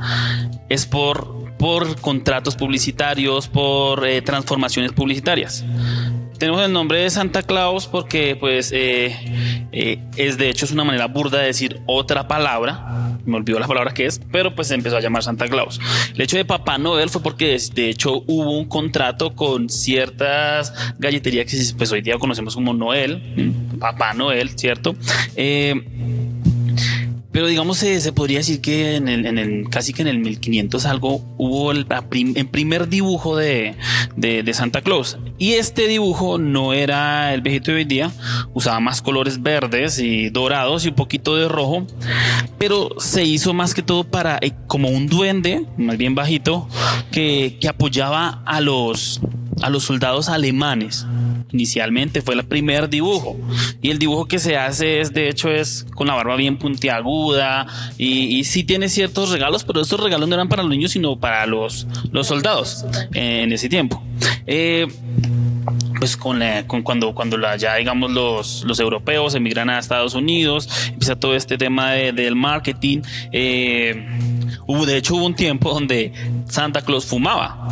[0.69, 5.63] es por, por contratos publicitarios, por eh, transformaciones publicitarias.
[6.37, 9.15] Tenemos el nombre de Santa Claus porque pues eh,
[9.71, 13.17] eh, es de hecho es una manera burda de decir otra palabra.
[13.25, 15.79] Me olvidó la palabra que es, pero pues se empezó a llamar Santa Claus.
[16.13, 21.45] El hecho de Papá Noel fue porque de hecho hubo un contrato con ciertas galleterías
[21.45, 24.95] que pues hoy día conocemos como Noel, Papá Noel, ¿cierto?
[25.35, 25.73] Eh,
[27.37, 30.17] pero digamos, se, se podría decir que en el, en el- casi que en el
[30.17, 33.75] 1500 algo hubo el, prim- primer dibujo de,
[34.15, 35.19] de- de Santa Claus.
[35.37, 38.09] Y este dibujo no era el viejito de hoy día,
[38.55, 41.85] usaba más colores verdes y dorados y un poquito de rojo,
[42.57, 46.67] pero se hizo más que todo para eh, como un duende, más bien bajito,
[47.11, 49.21] que, que apoyaba a los,
[49.61, 51.05] a los soldados alemanes.
[51.51, 53.37] Inicialmente, fue el primer dibujo.
[53.81, 57.65] Y el dibujo que se hace es, de hecho, es con la barba bien puntiaguda
[57.97, 61.19] y, y sí tiene ciertos regalos, pero estos regalos no eran para los niños, sino
[61.19, 64.03] para los, los soldados en ese tiempo.
[64.45, 64.87] Eh,
[65.99, 70.13] pues con, la- con cuando, cuando la, ya digamos los, los europeos emigran a Estados
[70.13, 72.99] Unidos, empieza todo este tema de- del marketing.
[73.31, 74.05] eh,
[74.67, 76.13] hubo, de hecho hubo un tiempo donde
[76.49, 77.67] Santa Claus fumaba.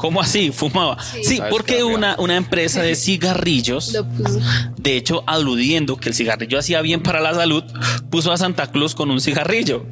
[0.00, 0.50] ¿Cómo así?
[0.50, 0.96] Fumaba.
[1.02, 4.40] Sí, ¿Sabes porque una, una empresa de cigarrillos, Lo puso.
[4.78, 7.62] de hecho aludiendo que el cigarrillo hacía bien para la salud,
[8.10, 9.84] puso a Santa Claus con un cigarrillo.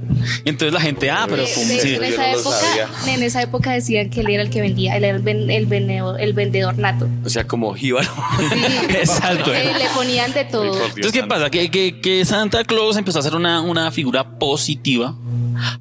[0.45, 1.95] Y entonces la gente, ah, pero De- fum- de- sí.
[1.95, 5.05] en, esa no época, en esa época decían que él era el que vendía, él
[5.05, 7.09] era el, ven- el, vendedor, el vendedor nato.
[7.25, 8.09] O sea, como jíbaro.
[8.89, 9.53] Exacto.
[9.55, 10.75] Eh, le ponían de todo.
[10.87, 11.51] Entonces, ¿qué pasa?
[11.51, 15.15] Que, que- que Santa Claus empezó a ser una, una figura positiva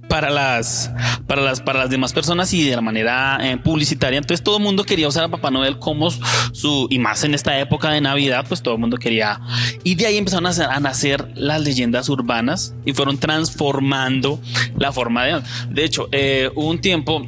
[0.07, 0.91] para las,
[1.27, 4.17] para, las, para las demás personas y de la manera eh, publicitaria.
[4.17, 7.59] Entonces, todo el mundo quería usar a Papá Noel como su, y más en esta
[7.59, 9.41] época de Navidad, pues todo el mundo quería.
[9.83, 14.39] Y de ahí empezaron a, nacer las leyendas urbanas y fueron transformando
[14.77, 15.41] la forma de.
[15.69, 17.25] De hecho, eh, hubo un tiempo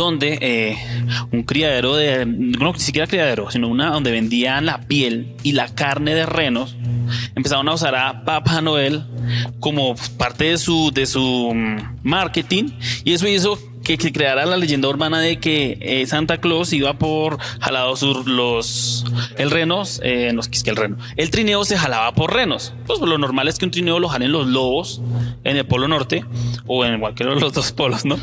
[0.00, 0.78] donde eh,
[1.32, 5.68] un criadero de, no ni siquiera criadero, sino una donde vendían la piel y la
[5.68, 6.76] carne de renos,
[7.34, 9.04] empezaron a usar a Papá Noel
[9.60, 12.70] como parte de su, de su mm, marketing
[13.04, 16.98] y eso hizo que, que creara la leyenda urbana de que eh, Santa Claus iba
[16.98, 19.04] por jalados sur los
[19.38, 22.74] el renos, eh, no es que el reno, el trineo se jalaba por renos.
[22.88, 25.00] Pues lo normal es que un trineo lo jalen los lobos
[25.44, 26.24] en el polo norte
[26.66, 28.18] o en cualquiera de los dos polos, ¿no?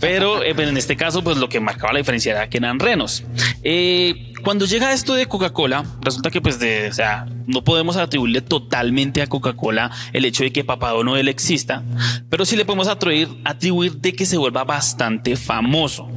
[0.00, 2.78] Pero eh, pero en este caso, pues lo que marcaba la diferencia era que eran
[2.78, 3.24] renos.
[3.64, 8.40] Eh, cuando llega esto de Coca-Cola, resulta que pues de, o sea, no podemos atribuirle
[8.40, 11.82] totalmente a Coca-Cola el hecho de que Papá Noel exista,
[12.28, 16.08] pero sí le podemos atribuir, atribuir de que se vuelva bastante famoso.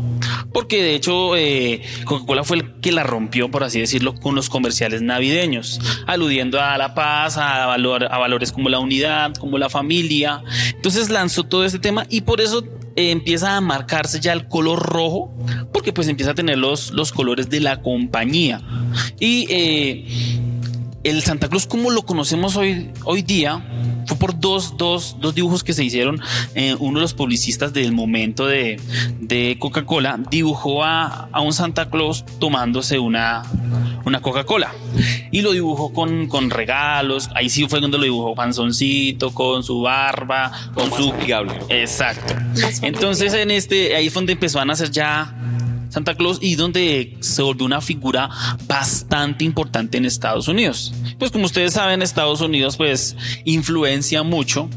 [0.53, 4.49] Porque de hecho eh, Coca-Cola fue el que la rompió, por así decirlo, con los
[4.49, 9.69] comerciales navideños, aludiendo a la paz, a, valor- a valores como la unidad, como la
[9.69, 10.43] familia.
[10.75, 12.63] Entonces lanzó todo este tema y por eso
[12.95, 15.33] eh, empieza a marcarse ya el color rojo,
[15.71, 18.61] porque pues empieza a tener los, los colores de la compañía.
[19.19, 20.05] Y eh,
[21.03, 23.63] el Santa Claus como lo conocemos hoy, hoy día
[24.21, 26.21] por dos, dos, dos dibujos que se hicieron.
[26.53, 28.79] Eh, uno de los publicistas del momento de,
[29.19, 33.41] de Coca-Cola dibujó a, a un Santa Claus tomándose una,
[34.05, 34.71] una Coca-Cola
[35.31, 37.31] y lo dibujó con, con regalos.
[37.33, 41.11] Ahí sí fue donde lo dibujó panzoncito, con su barba, con su...
[41.11, 41.53] amigable.
[41.69, 42.35] Exacto.
[42.83, 45.33] Entonces en este, ahí fue donde empezó a nacer ya
[45.91, 48.29] Santa Claus y donde se volvió una figura
[48.65, 50.93] bastante importante en Estados Unidos.
[51.19, 54.69] Pues como ustedes saben, Estados Unidos pues influencia mucho.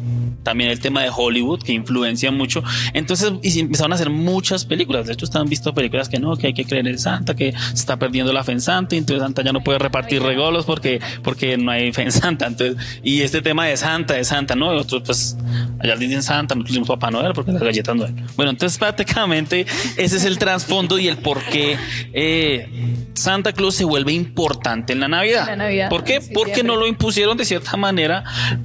[0.43, 2.63] También el tema de Hollywood que influencia mucho.
[2.93, 5.07] Entonces y empezaron a hacer muchas películas.
[5.07, 7.75] De hecho, están visto películas que no, que hay que creer en Santa, que se
[7.75, 8.95] está perdiendo la fe en Santa.
[8.95, 12.47] Entonces Santa ya no puede repartir regalos porque, porque no hay fe en Santa.
[12.47, 14.75] Entonces, y este tema de Santa, de Santa, ¿no?
[14.75, 15.37] Y otros pues
[15.81, 18.15] allá dicen Santa, nosotros decimos Papá Noel porque las galletas Noel.
[18.37, 21.77] Bueno, entonces prácticamente ese es el trasfondo y el por qué
[22.13, 22.69] eh,
[23.15, 25.47] Santa Claus se vuelve importante en la Navidad.
[25.47, 26.21] La Navidad, ¿Por qué?
[26.21, 26.75] sí, Porque siempre.
[26.75, 28.25] no lo impusieron de cierta manera,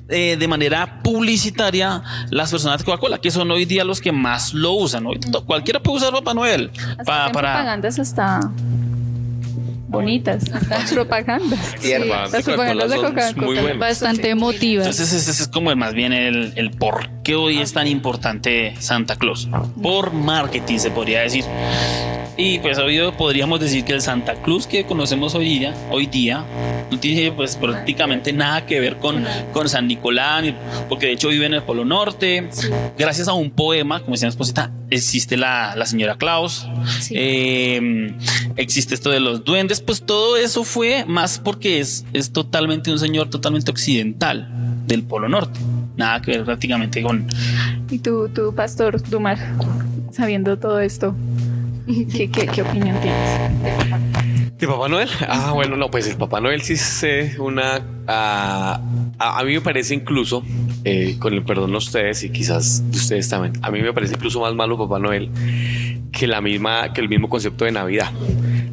[0.10, 4.54] eh, de manera publicitaria, las personas de Coca-Cola, que son hoy día los que más
[4.54, 5.06] lo usan.
[5.06, 7.54] Hoy cualquiera puede usar Papá Noel Hasta pa- para...
[7.54, 8.40] propagandas hasta
[9.90, 11.76] bonitas, las propagandas.
[11.82, 12.32] Tiernas.
[12.32, 13.74] Las propagandas de Coca-Cola.
[13.74, 14.88] Bastante emotivas.
[14.88, 19.16] Entonces ese es como más bien el, el por qué hoy es tan importante Santa
[19.16, 19.50] Claus.
[19.82, 21.44] Por marketing se podría decir.
[22.38, 26.46] Y pues hoy podríamos decir que el Santa Claus que conocemos hoy día, hoy día
[26.90, 30.56] no tiene pues prácticamente nada que ver con, con San Nicolás, ni-
[30.88, 32.48] porque de hecho vive en el Polo Norte.
[32.98, 36.68] Gracias a un poema, como decía mi esposita, existe la, la señora Claus,
[37.00, 37.14] Sí.
[37.18, 38.16] eh,
[38.56, 43.00] existe esto de los duendes, pues todo eso fue más porque es, es totalmente un
[43.00, 44.48] señor totalmente occidental
[44.88, 45.60] del Polo Norte.
[45.98, 47.28] Nada que ver prácticamente con...
[47.90, 49.38] Y tú, tú, pastor Dumar,
[50.12, 51.14] sabiendo todo esto,
[51.88, 53.40] ¿qué, qué, qué opinión tienes?
[54.58, 55.10] ¿De Papá Noel?
[55.28, 57.82] Ah, bueno, no, pues el Papá Noel sí es eh, una...
[58.08, 58.82] ah,
[59.18, 60.44] a, a mí me parece incluso,
[60.86, 64.14] eh, con el perdón de ustedes y quizás de ustedes también, a mí me parece
[64.16, 65.30] incluso más malo Papá Noel
[66.12, 68.12] que, la misma, que el mismo concepto de Navidad.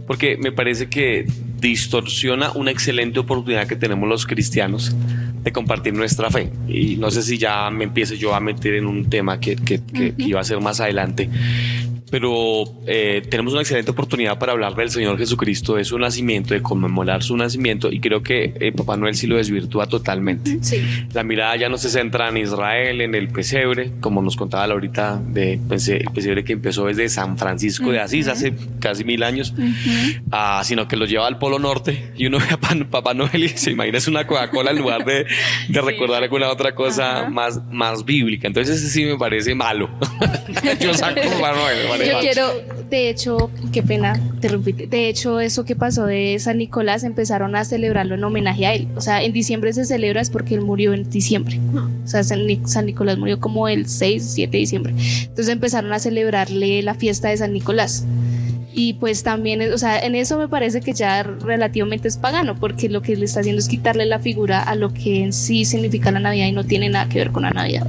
[0.07, 1.27] Porque me parece que
[1.61, 4.95] distorsiona una excelente oportunidad que tenemos los cristianos
[5.43, 6.51] de compartir nuestra fe.
[6.69, 9.81] Y no sé si ya me empiezo yo a meter en un tema que, que-
[9.93, 11.29] que- que iba a ser más adelante.
[12.11, 16.63] Pero eh, tenemos una excelente oportunidad para hablar del Señor Jesucristo, de su nacimiento, de
[16.63, 20.59] conmemorar su nacimiento y creo que eh, Papá Noel sí lo desvirtúa totalmente.
[20.63, 20.83] Sí.
[21.13, 25.21] La mirada ya no se centra en Israel, en el pesebre, como nos contaba ahorita
[25.27, 29.53] de pues, el pesebre que empezó desde San Francisco de Asís hace casi mil años,
[30.31, 33.45] ah, sino que lo lleva al Polo Norte y uno ve a Pan- Papá Noel
[33.45, 35.27] y se imagina es una Coca-Cola en lugar de,
[35.69, 38.47] de recordar alguna otra cosa más, más bíblica.
[38.47, 39.91] Entonces ese sí me parece malo.
[40.81, 41.96] Yo saco Papá Noel.
[42.05, 42.53] Yo quiero,
[42.91, 44.87] de hecho, qué pena interrumpirte.
[44.87, 48.89] De hecho, eso que pasó de San Nicolás empezaron a celebrarlo en homenaje a él.
[48.97, 51.59] O sea, en diciembre se celebra es porque él murió en diciembre.
[52.05, 54.95] O sea, San, Ni- San Nicolás murió como el 6, 7 de diciembre.
[55.23, 58.05] Entonces empezaron a celebrarle la fiesta de San Nicolás.
[58.79, 62.91] Y pues también, o sea, en eso me parece que ya relativamente es pagano, porque
[62.91, 66.11] lo que le está haciendo es quitarle la figura a lo que en sí significa
[66.11, 67.87] la Navidad y no tiene nada que ver con la Navidad.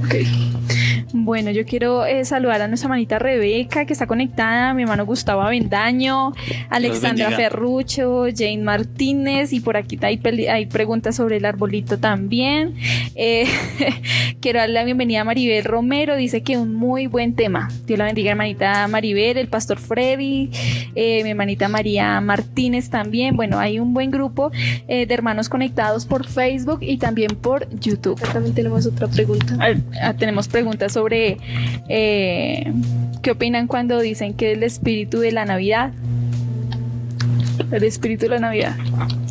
[1.12, 5.06] Bueno, yo quiero eh, saludar a nuestra manita Rebeca, que está conectada, a mi hermano
[5.06, 6.32] Gustavo Avendaño,
[6.68, 7.30] Alexandra.
[7.30, 12.74] Ferrucho, Jane Martínez, y por aquí hay, hay preguntas sobre el arbolito también.
[13.14, 13.46] Eh,
[14.40, 17.68] quiero darle la bienvenida a Maribel Romero, dice que un muy buen tema.
[17.86, 20.50] Dios la bendiga, hermanita Maribel, el pastor Freddy,
[20.94, 23.36] eh, mi hermanita María Martínez también.
[23.36, 24.50] Bueno, hay un buen grupo
[24.88, 28.20] eh, de hermanos conectados por Facebook y también por YouTube.
[28.32, 29.56] También tenemos otra pregunta.
[29.58, 31.36] Ah, ah, tenemos preguntas sobre
[31.88, 32.72] eh,
[33.22, 35.92] qué opinan cuando dicen que el espíritu de la Navidad.
[37.70, 38.74] El espíritu de la Navidad.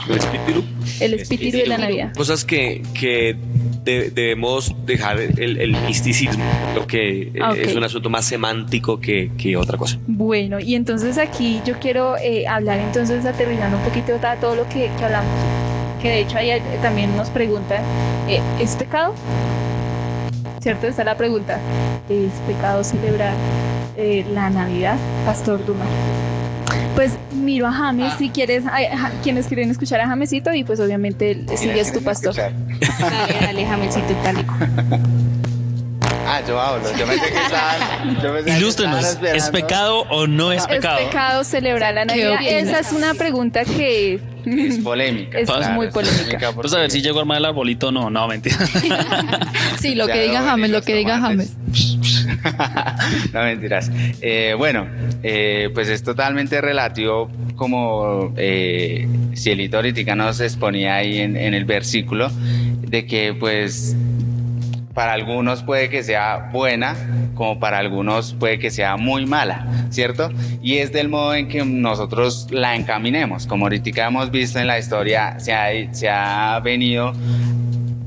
[0.09, 0.63] El espíritu.
[1.01, 2.13] El espíritu de la Navidad.
[2.15, 3.35] Cosas que, que
[3.83, 6.43] de- debemos dejar el, el misticismo,
[6.75, 9.97] lo que eh, Ah, es un asunto más semántico que, que otra cosa.
[10.07, 14.63] Bueno, y entonces aquí yo quiero eh, hablar entonces aterrizando un poquito a todo lo
[14.69, 15.31] que, que hablamos.
[16.01, 16.49] Que de hecho ahí
[16.81, 17.81] también nos preguntan,
[18.29, 19.15] eh, ¿es pecado?
[20.61, 20.87] ¿Cierto?
[20.87, 21.59] Esta es la pregunta.
[22.09, 23.33] ¿Es pecado celebrar
[23.95, 25.85] eh, la Navidad, Pastor Duma?
[26.95, 31.45] Pues miro a James, si quieres, ja- quienes quieren escuchar a Jamesito y pues obviamente
[31.55, 32.35] sigues tu pastor.
[32.35, 34.53] Dale, dale, Jamesito itálico.
[36.47, 36.87] Yo hablo.
[36.97, 38.21] Yo pensé que estaban.
[38.21, 40.97] Yo Ilústrenos, ¿es pecado o no es ¿Es pecado?
[41.09, 42.39] pecado celebrar la ¿Qué Navidad?
[42.41, 45.39] Esa es una pregunta que Es polémica.
[45.39, 46.51] Es muy polémica.
[46.51, 48.09] porque- Pues a ver si llegó a armar el arbolito o no.
[48.09, 48.57] No, mentira.
[49.79, 51.19] Sí, lo Ya que diga James, lo que diga.
[51.19, 51.53] James.
[53.33, 53.91] no mentiras.
[54.21, 54.87] Eh, bueno,
[55.23, 61.65] eh, pues es totalmente relativo como eh, Cielito ahorita nos exponía ahí en, en el
[61.65, 63.95] versículo de que pues
[64.97, 66.95] para algunos puede que sea buena,
[67.35, 70.31] como para algunos puede que sea muy mala, ¿cierto?
[70.63, 73.45] Y es del modo en que nosotros la encaminemos.
[73.45, 77.13] Como ahorita hemos visto en la historia, se ha, se ha venido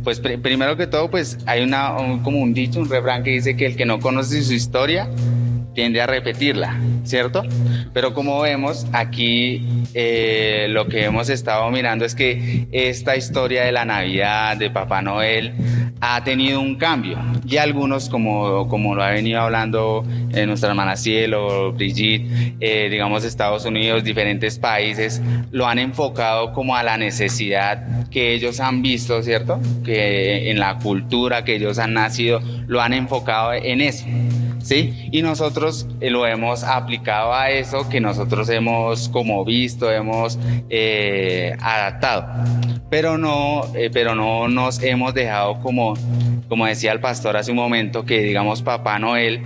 [0.03, 3.31] pues pri- primero que todo, pues hay una, un- como un dicho, un refrán que
[3.31, 5.09] dice que el que no conoce su historia
[5.74, 7.44] tiende a repetirla, ¿cierto?
[7.92, 13.72] Pero como vemos aquí, eh, lo que hemos estado mirando es que esta historia de
[13.72, 15.52] la Navidad, de Papá Noel,
[16.00, 17.18] ha tenido un cambio.
[17.46, 23.24] Y algunos, como, como lo ha venido hablando eh, nuestra hermana Cielo, Brigitte, eh, digamos
[23.24, 29.22] Estados Unidos, diferentes países, lo han enfocado como a la necesidad que ellos han visto,
[29.22, 29.61] ¿cierto?
[29.85, 34.06] Que en la cultura que ellos han nacido, lo han enfocado en eso.
[34.62, 35.09] ¿Sí?
[35.11, 41.57] Y nosotros eh, lo hemos aplicado a eso que nosotros hemos como visto, hemos eh,
[41.61, 42.27] adaptado.
[42.90, 45.94] Pero no, eh, pero no nos hemos dejado como,
[46.49, 49.42] como decía el pastor hace un momento, que digamos Papá Noel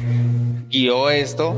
[0.74, 1.56] guió esto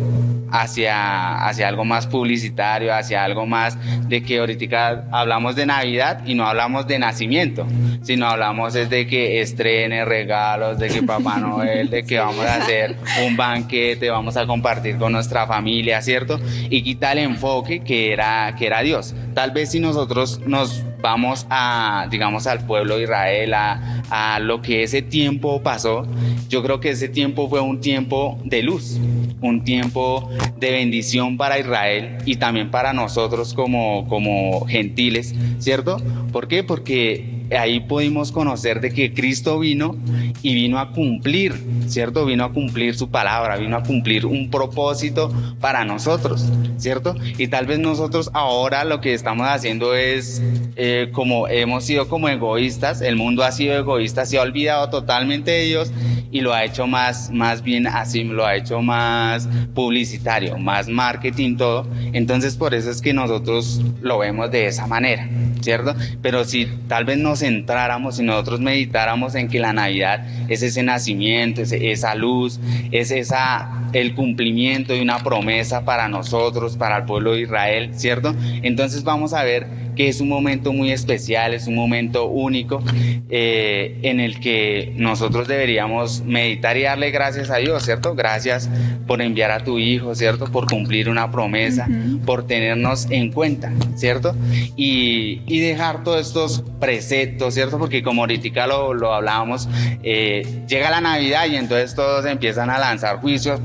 [0.51, 3.77] hacia, hacia algo más publicitario, hacia algo más
[4.09, 7.67] de que ahorita hablamos de Navidad y no hablamos de nacimiento,
[8.03, 12.57] sino hablamos es de que estrene regalos, de que Papá Noel, de que vamos a
[12.57, 16.39] hacer un banquete, vamos a compartir con nuestra familia, ¿cierto?
[16.71, 19.15] Y quita el enfoque que era, que era Dios.
[19.35, 24.63] Tal vez si nosotros nos vamos a, digamos, al pueblo de Israel, a, a lo
[24.63, 26.07] que ese tiempo pasó,
[26.49, 28.99] yo creo que ese tiempo fue un tiempo de luz,
[29.41, 35.99] un tiempo de bendición para Israel y también para nosotros como, como gentiles, ¿cierto?
[36.33, 36.63] ¿Por qué?
[36.63, 39.97] Porque ahí pudimos conocer de que Cristo vino
[40.43, 41.55] y vino a cumplir,
[41.87, 42.25] ¿cierto?
[42.25, 47.15] Vino a cumplir su palabra, vino a cumplir un propósito para nosotros, ¿cierto?
[47.39, 50.43] Y tal vez nosotros ahora lo que estamos haciendo es,
[50.77, 55.51] eh, como hemos sido como egoístas, el mundo ha sido egoísta, se ha olvidado totalmente
[55.51, 55.93] de Dios
[56.31, 61.57] y lo ha hecho más, más bien así, lo ha hecho más publicitario, más marketing,
[61.57, 61.87] todo.
[62.13, 65.29] Entonces por eso es que nosotros lo vemos de esa manera,
[65.61, 65.95] ¿cierto?
[66.23, 70.83] Pero si tal vez nos centráramos y nosotros meditáramos en que la Navidad es ese
[70.83, 72.59] nacimiento, es esa luz,
[72.91, 78.35] es esa el cumplimiento de una promesa para nosotros, para el pueblo de Israel, ¿cierto?
[78.63, 82.83] Entonces vamos a ver que es un momento muy especial, es un momento único
[83.29, 88.15] eh, en el que nosotros deberíamos meditar y darle gracias a Dios, ¿cierto?
[88.15, 88.69] Gracias
[89.07, 90.47] por enviar a tu hijo, ¿cierto?
[90.47, 91.89] Por cumplir una promesa,
[92.25, 94.35] por tenernos en cuenta, ¿cierto?
[94.77, 97.79] Y, y, dejar todos estos preceptos, ¿cierto?
[97.79, 99.69] Porque como ahorita lo, lo hablábamos,
[100.03, 103.61] eh, llega la Navidad y entonces todos empiezan a lanzar juicios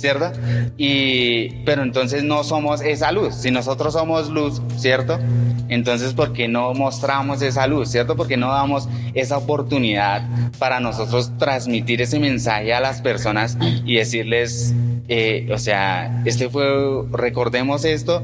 [0.00, 0.32] ¿cierto?
[0.76, 3.34] Y, pero entonces no somos esa luz.
[3.34, 5.18] Si nosotros somos luz, ¿cierto?
[5.68, 8.16] Entonces, ¿por qué no mostramos esa luz, ¿cierto?
[8.16, 10.22] Porque no damos esa oportunidad
[10.58, 14.74] para nosotros transmitir ese mensaje a las personas y decirles,
[15.08, 16.64] eh, o sea, este fue,
[17.12, 18.22] recordemos esto,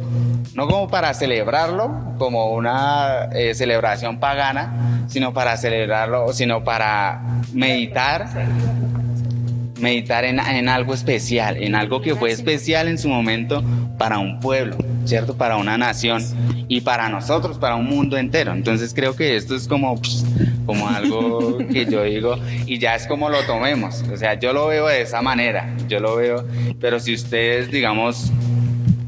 [0.55, 7.23] no como para celebrarlo, como una eh, celebración pagana, sino para celebrarlo, sino para
[7.53, 8.29] meditar
[9.79, 13.63] meditar en, algo especial, en algo que fue especial en su momento
[13.99, 15.37] para un pueblo, ¿cierto?
[15.37, 16.23] Para una nación
[16.69, 18.53] y para nosotros, para un mundo entero.
[18.53, 20.01] Entonces creo que esto es como,
[20.65, 24.03] como algo que yo digo y ya es como lo tomemos.
[24.13, 26.47] O sea, yo lo veo de esa manera, yo lo veo,
[26.81, 28.33] pero si ustedes, digamos,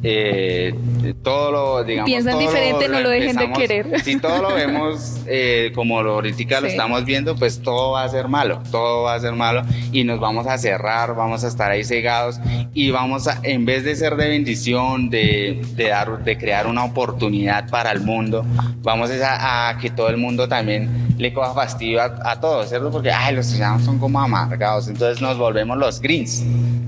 [0.02, 0.74] eh,
[1.22, 4.00] todo lo, digamos, piensan diferente, no lo dejen de querer.
[4.00, 8.08] Si todo lo vemos eh, como lo ahorita lo estamos viendo, pues todo va a
[8.08, 11.70] ser malo, todo va a ser malo y nos vamos a cerrar, vamos a estar
[11.70, 12.40] ahí cegados
[12.74, 16.84] y vamos a, en vez de ser de bendición, de, de dar, de crear una
[16.84, 18.44] oportunidad para el mundo,
[18.82, 22.90] vamos a, a que todo el mundo también le coja fastidio a, todos, ¿cierto?
[22.90, 26.44] Porque, ay, los cristianos son como amargados, entonces nos volvemos los greens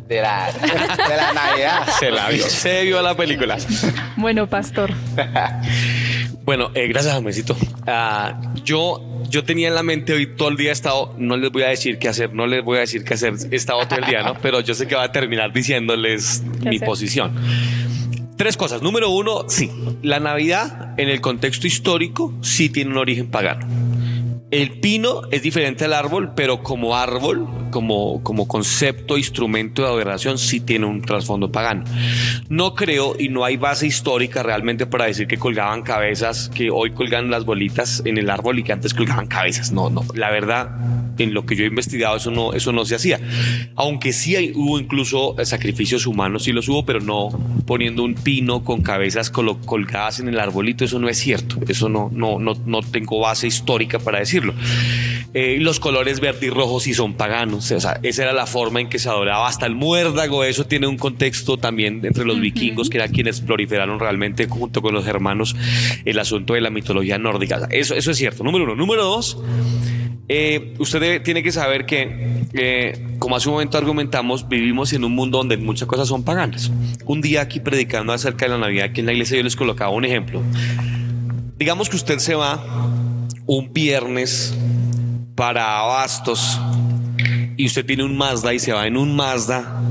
[0.08, 1.86] de la, de la Navidad.
[1.98, 3.58] Se la vio, se vio la película.
[4.16, 4.92] Bueno, pastor.
[6.44, 7.56] bueno, eh, gracias, Amecito.
[7.86, 11.50] Ah, yo, yo tenía en la mente hoy todo el día he estado, no les
[11.50, 13.98] voy a decir qué hacer, no les voy a decir qué hacer, he estado todo
[13.98, 14.34] el día, ¿no?
[14.40, 17.32] Pero yo sé que va a terminar diciéndoles mi posición.
[18.36, 18.80] Tres cosas.
[18.80, 19.70] Número uno, sí,
[20.02, 23.89] la Navidad en el contexto histórico sí tiene un origen pagano.
[24.50, 30.38] El pino es diferente al árbol, pero como árbol, como, como concepto, instrumento de adoración,
[30.38, 31.84] sí tiene un trasfondo pagano.
[32.48, 36.90] No creo y no hay base histórica realmente para decir que colgaban cabezas, que hoy
[36.90, 39.70] colgan las bolitas en el árbol y que antes colgaban cabezas.
[39.70, 40.04] No, no.
[40.14, 40.70] La verdad,
[41.18, 43.20] en lo que yo he investigado, eso no, eso no se hacía.
[43.76, 47.28] Aunque sí hay, hubo incluso sacrificios humanos, sí los hubo, pero no
[47.66, 50.84] poniendo un pino con cabezas colgadas en el arbolito.
[50.84, 51.56] Eso no es cierto.
[51.68, 54.39] Eso no, no, no, no tengo base histórica para decir
[55.34, 58.80] eh, los colores verde y rojo sí son paganos, o sea, esa era la forma
[58.80, 62.90] en que se adoraba hasta el muérdago, eso tiene un contexto también entre los vikingos,
[62.90, 65.54] que eran quienes proliferaron realmente junto con los hermanos
[66.04, 67.68] el asunto de la mitología nórdica.
[67.70, 68.74] Eso, eso es cierto, número uno.
[68.74, 69.38] Número dos,
[70.32, 75.12] eh, usted tiene que saber que, eh, como hace un momento argumentamos, vivimos en un
[75.12, 76.70] mundo donde muchas cosas son paganas.
[77.04, 79.90] Un día aquí predicando acerca de la Navidad, aquí en la iglesia yo les colocaba
[79.90, 80.40] un ejemplo.
[81.58, 82.64] Digamos que usted se va
[83.52, 84.54] un viernes
[85.34, 86.60] para Abastos
[87.56, 89.82] y usted tiene un Mazda y se va en un Mazda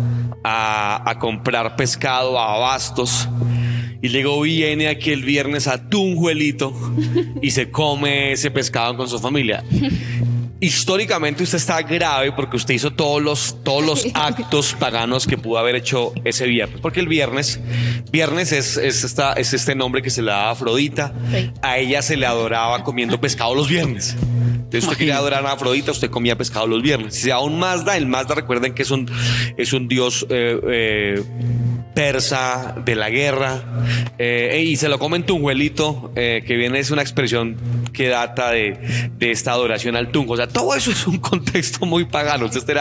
[0.46, 3.28] a, comprar pescado a Abastos.
[4.02, 6.74] Y luego viene aquí el viernes a Tunjuelito
[7.42, 9.62] y se come ese pescado con su familia
[10.62, 15.58] históricamente usted está grave porque usted hizo todos los, todos los actos paganos que pudo
[15.58, 16.80] haber hecho ese viernes.
[16.82, 17.60] Porque el viernes,
[18.12, 21.14] viernes es, es, esta, es este nombre que se le daba a Afrodita.
[21.62, 24.16] A ella se le adoraba comiendo pescado los viernes.
[24.70, 27.16] Entonces usted quería adorar a Afrodita, usted comía pescado los viernes.
[27.16, 29.10] Si aún Mazda, el Mazda recuerden que es un,
[29.58, 31.24] es un dios eh, eh,
[31.96, 33.64] persa de la guerra
[34.20, 37.58] eh, y se lo come en tunjuelito, que viene es una expresión
[37.92, 40.34] que data de, de, esta adoración al tunjo.
[40.34, 42.46] O sea, todo eso es un contexto muy pagano.
[42.46, 42.78] Usted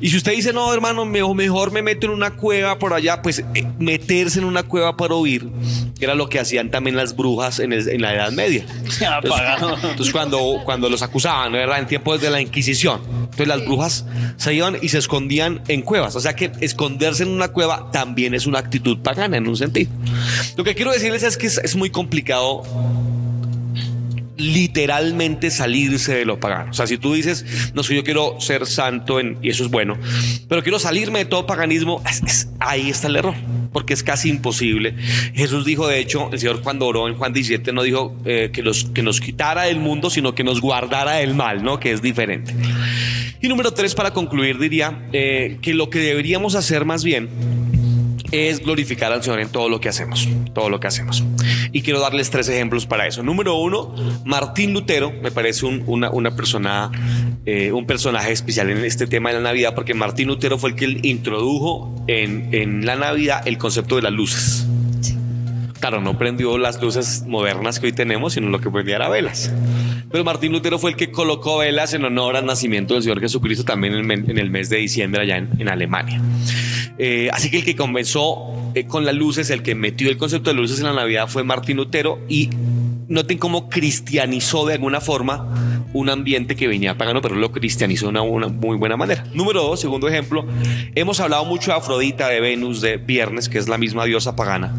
[0.00, 3.22] y si usted dice, no, hermano, mejor, mejor me meto en una cueva por allá,
[3.22, 3.44] pues
[3.78, 5.48] meterse en una cueva para oír
[6.04, 8.64] era lo que hacían también las brujas en, en la Edad Media.
[9.00, 9.40] Entonces,
[9.82, 11.78] entonces, cuando, cuando los acusaban, ¿verdad?
[11.78, 13.00] En tiempos de la Inquisición.
[13.22, 14.04] Entonces las brujas
[14.36, 16.16] se iban y se escondían en cuevas.
[16.16, 19.90] O sea que esconderse en una cueva también es una actitud pagana en un sentido.
[20.56, 22.62] Lo que quiero decirles es que es, es muy complicado
[24.36, 26.70] literalmente salirse de lo pagano.
[26.70, 29.70] O sea, si tú dices, no sé, yo quiero ser santo en, y eso es
[29.70, 29.98] bueno,
[30.48, 32.02] pero quiero salirme de todo paganismo,
[32.60, 33.34] ahí está el error,
[33.72, 34.94] porque es casi imposible.
[35.34, 38.62] Jesús dijo, de hecho, el Señor cuando oró en Juan 17 no dijo eh, que,
[38.62, 41.78] los, que nos quitara del mundo, sino que nos guardara del mal, ¿no?
[41.78, 42.54] Que es diferente.
[43.40, 47.28] Y número tres, para concluir, diría eh, que lo que deberíamos hacer más bien
[48.32, 51.22] es glorificar al Señor en todo lo que hacemos, todo lo que hacemos.
[51.70, 53.22] Y quiero darles tres ejemplos para eso.
[53.22, 56.90] Número uno, Martín Lutero me parece un, una, persona,
[57.46, 60.76] eh, un personaje especial en este tema de la Navidad, porque Martín Lutero fue el
[60.76, 64.66] que introdujo en la Navidad el concepto de las luces.
[65.82, 69.52] Claro, no prendió las luces modernas que hoy tenemos, sino lo que prendía era velas.
[70.12, 73.64] Pero Martín Lutero fue el que colocó velas en honor al nacimiento del Señor Jesucristo
[73.64, 76.22] también en el mes de diciembre allá en, Alemania.
[76.98, 80.50] Eh, así que el que comenzó eh, con las luces, el que metió el concepto
[80.50, 82.50] de luces en la Navidad fue Martín Lutero y
[83.08, 88.20] noten cómo cristianizó de alguna forma un ambiente que venía pagano, pero lo cristianizó de
[88.20, 89.24] una, muy buena manera.
[89.34, 90.46] Número dos, segundo ejemplo,
[90.94, 94.72] hemos hablado mucho de Afrodita, de Venus, de Viernes, que es la misma diosa pagana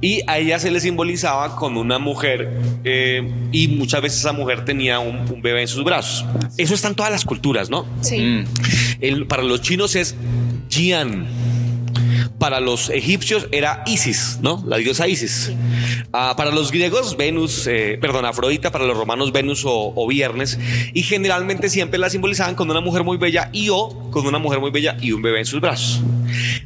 [0.00, 4.64] y a ella se le simbolizaba con una mujer eh, y muchas veces esa mujer
[4.64, 6.24] tenía un, bebé en sus brazos.
[6.56, 7.86] Eso está en todas las culturas, ¿no?
[8.00, 8.18] Sí.
[8.18, 9.26] Mm.
[9.26, 10.16] para los chinos es
[10.68, 11.26] Jian.
[12.38, 14.62] Para los egipcios era Isis, ¿no?
[14.66, 15.52] La diosa Isis.
[16.12, 20.58] Ah, para los griegos, Venus, eh, perdón, Afrodita, para los romanos, Venus o, Viernes.
[20.94, 24.60] Y generalmente siempre la simbolizaban con una mujer muy bella y o con una mujer
[24.60, 26.00] muy bella y un bebé en sus brazos.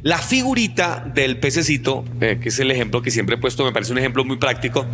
[0.01, 3.91] La figurita del pececito, eh, que es el ejemplo que siempre he puesto, me parece
[3.91, 4.85] un ejemplo muy práctico.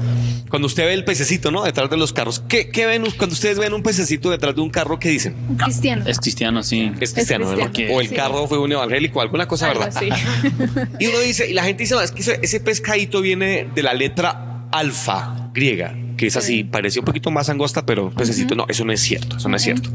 [0.49, 1.63] Cuando usted ve el pececito, ¿no?
[1.63, 3.03] Detrás de los carros, ¿qué, ven?
[3.17, 5.35] Cuando ustedes ven un pececito detrás de un carro, ¿qué dicen?
[5.57, 6.03] cristiano.
[6.07, 6.91] Es cristiano, sí.
[6.99, 7.49] Es cristiano,
[7.91, 9.93] O el carro fue un evangélico, alguna cosa, ¿verdad?
[10.99, 13.93] y uno dice, y la gente dice, no, es que ese pescadito viene de la
[13.93, 18.83] letra alfa griega, que es así, parece un poquito más angosta, pero pececito, no, eso
[18.83, 19.89] no es cierto, eso no es cierto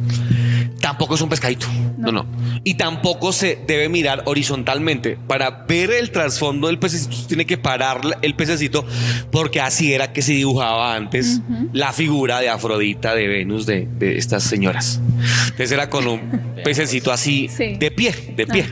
[0.85, 1.67] tampoco es un pescadito.
[1.97, 2.13] No.
[2.13, 2.27] no,
[2.63, 5.17] Y tampoco se debe mirar horizontalmente.
[5.27, 8.85] Para ver el trasfondo del pececito, tiene que parar el pececito,
[9.33, 11.41] porque así era que se dibujaba antes
[11.73, 15.01] la figura de Afrodita, de Venus, de, estas señoras.
[15.45, 16.21] Entonces era con un
[16.65, 18.67] pececito así de pie, de pie.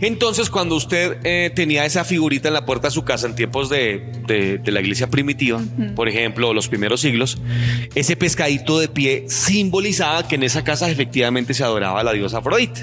[0.00, 3.68] Entonces, cuando usted eh, tenía esa figurita en la puerta de su casa en tiempos
[3.68, 4.02] de,
[4.64, 5.60] la iglesia primitiva,
[5.94, 7.38] por ejemplo, los primeros siglos,
[7.94, 12.38] ese pescadito de pie simbolizaba que en esa casa efectivamente se adoraba a la diosa
[12.38, 12.80] Afrodita.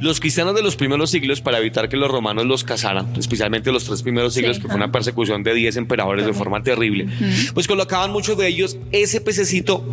[0.00, 3.84] Los cristianos de los primeros siglos, para evitar que los romanos los casaran, especialmente los
[3.84, 7.06] tres primeros siglos, que fue una persecución de 10 emperadores de forma terrible,
[7.54, 9.84] pues colocaban muchos de ellos ese pececito,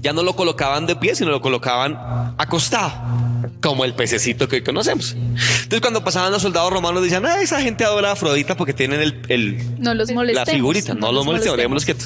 [0.00, 1.98] ya no lo colocaban de pie, sino lo colocaban
[2.38, 2.92] acostado
[3.60, 5.12] como el pececito que hoy conocemos.
[5.12, 9.00] Entonces, cuando pasaban los soldados romanos, decían, ah, esa gente adora a Afrodita porque tienen
[9.28, 11.96] el, no los la figurita, no, los molestemos, que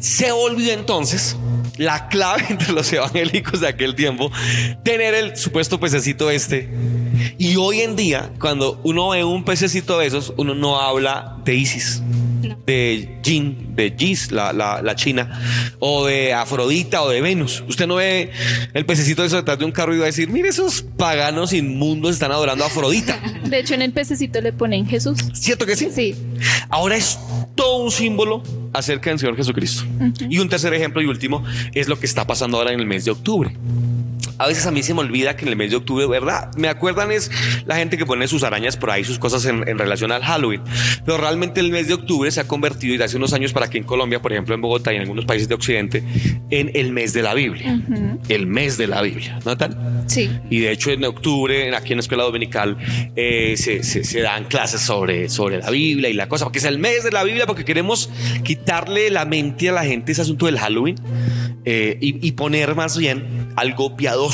[0.00, 1.36] Se olvidó entonces
[1.76, 4.30] la clave entre los evangélicos de aquel tiempo,
[4.82, 6.68] tener el supuesto pececito este.
[7.38, 11.54] Y hoy en día, cuando uno ve un pececito de esos, uno no habla de
[11.54, 12.02] Isis,
[12.66, 15.40] de Jin, de Gis, la, la, china,
[15.78, 17.62] o de Afrodita o de Venus.
[17.68, 18.30] Usted no ve
[18.74, 21.52] el pececito de eso detrás de un carro y va a decir, mire, esos paganos
[21.52, 23.18] inmundos están adorando a Afrodita.
[23.44, 25.18] De hecho, en el pececito le ponen Jesús.
[25.32, 25.88] ¿Cierto que sí?
[25.92, 26.14] Sí.
[26.68, 27.18] Ahora es
[27.54, 29.84] todo un símbolo acerca del Señor Jesucristo.
[30.28, 33.04] Y un tercer ejemplo y último es lo que está pasando ahora en el mes
[33.04, 33.56] de octubre.
[34.40, 36.50] A veces a mí se me olvida que en el mes de octubre, ¿verdad?
[36.56, 37.30] Me acuerdan es
[37.66, 40.62] la gente que pone sus arañas por ahí, sus cosas en, relación al Halloween.
[41.04, 43.76] Pero realmente el mes de octubre se ha convertido, y hace unos años para aquí
[43.76, 46.02] en Colombia, por ejemplo en Bogotá y en algunos países de Occidente,
[46.48, 47.82] en el mes de la Biblia.
[48.30, 50.08] El mes de la Biblia, ¿no tan?
[50.08, 50.30] Sí.
[50.48, 52.78] Y de hecho en octubre, aquí en la Escuela Dominical,
[53.16, 56.78] eh, se, se, dan clases sobre, sobre la Biblia y la cosa, porque es el
[56.78, 58.08] mes de la Biblia, porque queremos
[58.42, 60.96] quitarle la mente a la gente ese asunto del Halloween
[61.66, 64.29] eh, y, poner más bien algo piadoso,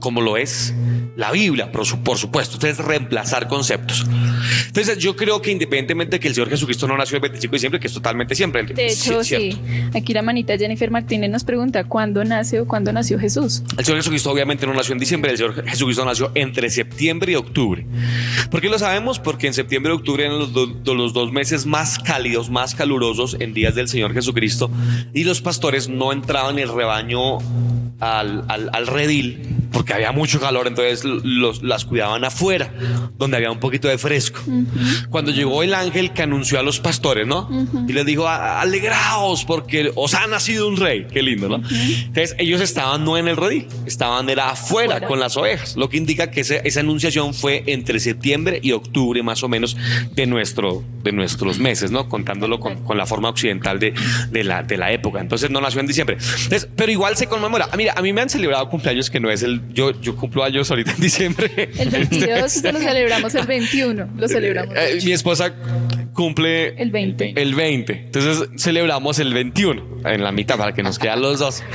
[0.00, 0.74] como lo es
[1.18, 2.54] la Biblia, por, supuesto.
[2.54, 4.06] Entonces, reemplazar conceptos.
[4.68, 7.56] Entonces, yo creo que independientemente de que el Señor Jesucristo no nació el 25 de
[7.56, 8.62] diciembre, que es totalmente siempre.
[8.62, 9.58] De hecho, sí,
[9.96, 13.64] Aquí la manita Jennifer Martínez nos pregunta, ¿cuándo nace o cuándo nació Jesús?
[13.76, 17.34] El Señor Jesucristo obviamente no nació en diciembre, el Señor Jesucristo nació entre septiembre y
[17.34, 17.84] octubre.
[18.48, 19.18] ¿Por qué lo sabemos?
[19.18, 23.54] Porque en septiembre y octubre eran los, los dos meses más cálidos, más calurosos en
[23.54, 24.70] días del Señor Jesucristo
[25.12, 27.38] y los pastores no entraban en el rebaño
[28.00, 29.40] al, al, redil
[29.72, 32.72] porque había mucho calor, entonces los, las cuidaban afuera,
[33.16, 34.40] donde había un poquito de fresco.
[35.10, 37.48] Cuando llegó el ángel que anunció a los pastores, ¿no?
[37.88, 41.06] Y les dijo, alegraos porque os ha nacido un rey.
[41.12, 41.56] Qué lindo, ¿no?
[41.56, 45.96] Entonces ellos estaban no en el redil, estaban era afuera con las ovejas, lo que
[45.96, 49.76] indica que esa anunciación fue entre septiembre y octubre más o menos
[50.14, 52.08] de, nuestro, de nuestros meses, ¿no?
[52.08, 53.94] Contándolo con, con la forma occidental de,
[54.30, 55.20] de, la, de la época.
[55.20, 56.16] Entonces no nació en diciembre.
[56.42, 57.68] Entonces, pero igual se conmemora.
[57.76, 59.62] Mira, a mí me han celebrado cumpleaños que no es el.
[59.72, 61.70] Yo, yo cumplo años ahorita diciembre.
[61.76, 64.08] El 22 lo celebramos el 21.
[64.16, 64.74] Lo celebramos.
[64.76, 65.52] Eh, mi esposa
[66.12, 67.34] cumple El 20.
[67.36, 67.92] el 20.
[67.92, 71.62] Entonces celebramos el 21 en la mitad para que nos quedan los dos.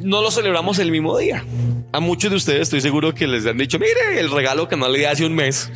[0.00, 1.44] No lo celebramos el mismo día.
[1.92, 4.88] A muchos de ustedes estoy seguro que les han dicho, mire, el regalo que no
[4.88, 5.70] le di hace un mes.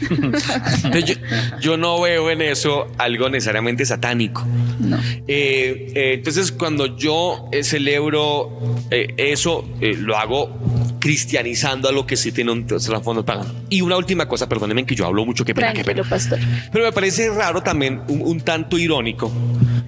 [1.04, 1.14] Yo,
[1.60, 4.44] yo no veo en eso algo necesariamente satánico.
[4.80, 4.96] No.
[5.28, 8.58] Eh, eh, entonces, cuando yo eh, celebro
[8.90, 10.58] eh, eso, eh, lo hago
[11.06, 13.48] cristianizando a lo que sí tiene un trasfondo pagano.
[13.70, 16.02] Y una última cosa, perdónenme que yo hablo mucho, qué pena, qué pena.
[16.02, 16.36] pastor.
[16.72, 19.30] Pero me parece raro también, un, un tanto irónico,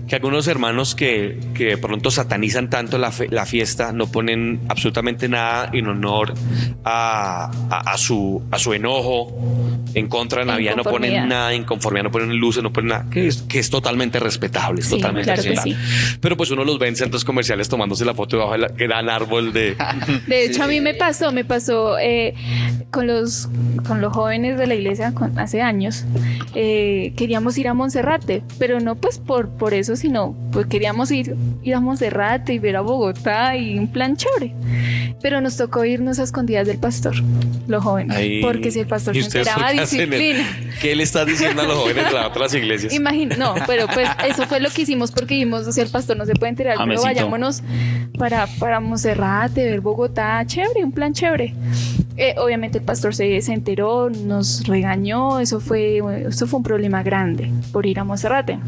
[0.09, 4.61] que algunos hermanos que, que de pronto satanizan tanto la, fe- la fiesta no ponen
[4.69, 6.33] absolutamente nada en honor
[6.85, 9.37] a, a- a su, a su enojo
[9.95, 13.27] en contra de Navidad, no ponen nada, inconformidad, no ponen luces, no ponen nada, que
[13.27, 15.77] es, que es totalmente respetable, es Sí, totalmente claro respetable.
[16.21, 19.53] Pero pues uno los ve en centros comerciales tomándose la foto debajo del gran árbol
[19.53, 19.77] de...
[20.27, 22.35] De hecho, a mí me pasó, me pasó eh,
[22.91, 23.49] con los
[23.87, 26.05] con los jóvenes de la iglesia con- hace años.
[26.55, 31.35] eh, queríamos ir a Monserrate, pero no pues por, por eso, sino pues queríamos ir,
[31.63, 34.55] ir a Monserrate y ver a Bogotá y un plan chévere.
[35.21, 37.15] Pero nos tocó irnos a escondidas del pastor,
[37.67, 40.45] los jóvenes, Ahí- porque si el pastor ¿Y se enteraba, disciplina.
[40.81, 42.93] ¿Qué le está diciendo a los jóvenes de las otras iglesias?
[42.95, 46.17] Imagina, no, pero pues eso fue lo que hicimos porque vimos, o sea, el pastor
[46.17, 47.63] no se puede enterar, pero vayámonos
[48.17, 51.55] para, para Monserrate, ver Bogotá, chévere, un plan chévere.
[52.17, 57.03] Eh, obviamente el pastor se, se enteró, nos regañó, eso fue, eso fue un problema
[57.05, 58.59] grande por ir a Monserrate.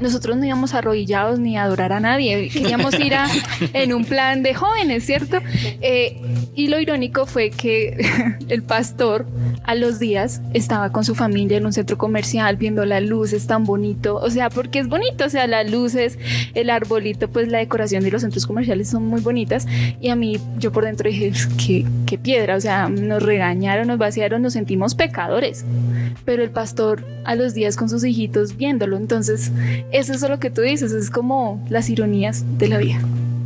[0.00, 3.28] Nosotros no íbamos arrodillados ni a adorar a nadie, queríamos ir a,
[3.72, 5.38] en un plan de jóvenes, ¿cierto?
[5.80, 6.20] Eh,
[6.54, 7.96] y lo irónico fue que
[8.48, 9.26] el pastor
[9.64, 13.64] a los días estaba con su familia en un centro comercial viendo las luces tan
[13.64, 16.18] bonito, o sea, porque es bonito, o sea, las luces,
[16.54, 19.66] el arbolito, pues la decoración de los centros comerciales son muy bonitas.
[20.00, 23.98] Y a mí yo por dentro dije, qué, qué piedra, o sea, nos regañaron, nos
[23.98, 25.64] vaciaron, nos sentimos pecadores,
[26.24, 29.50] pero el pastor a los días con sus hijitos viéndolo, entonces
[29.90, 33.00] eso es lo que tú dices, es como las ironías de la vida.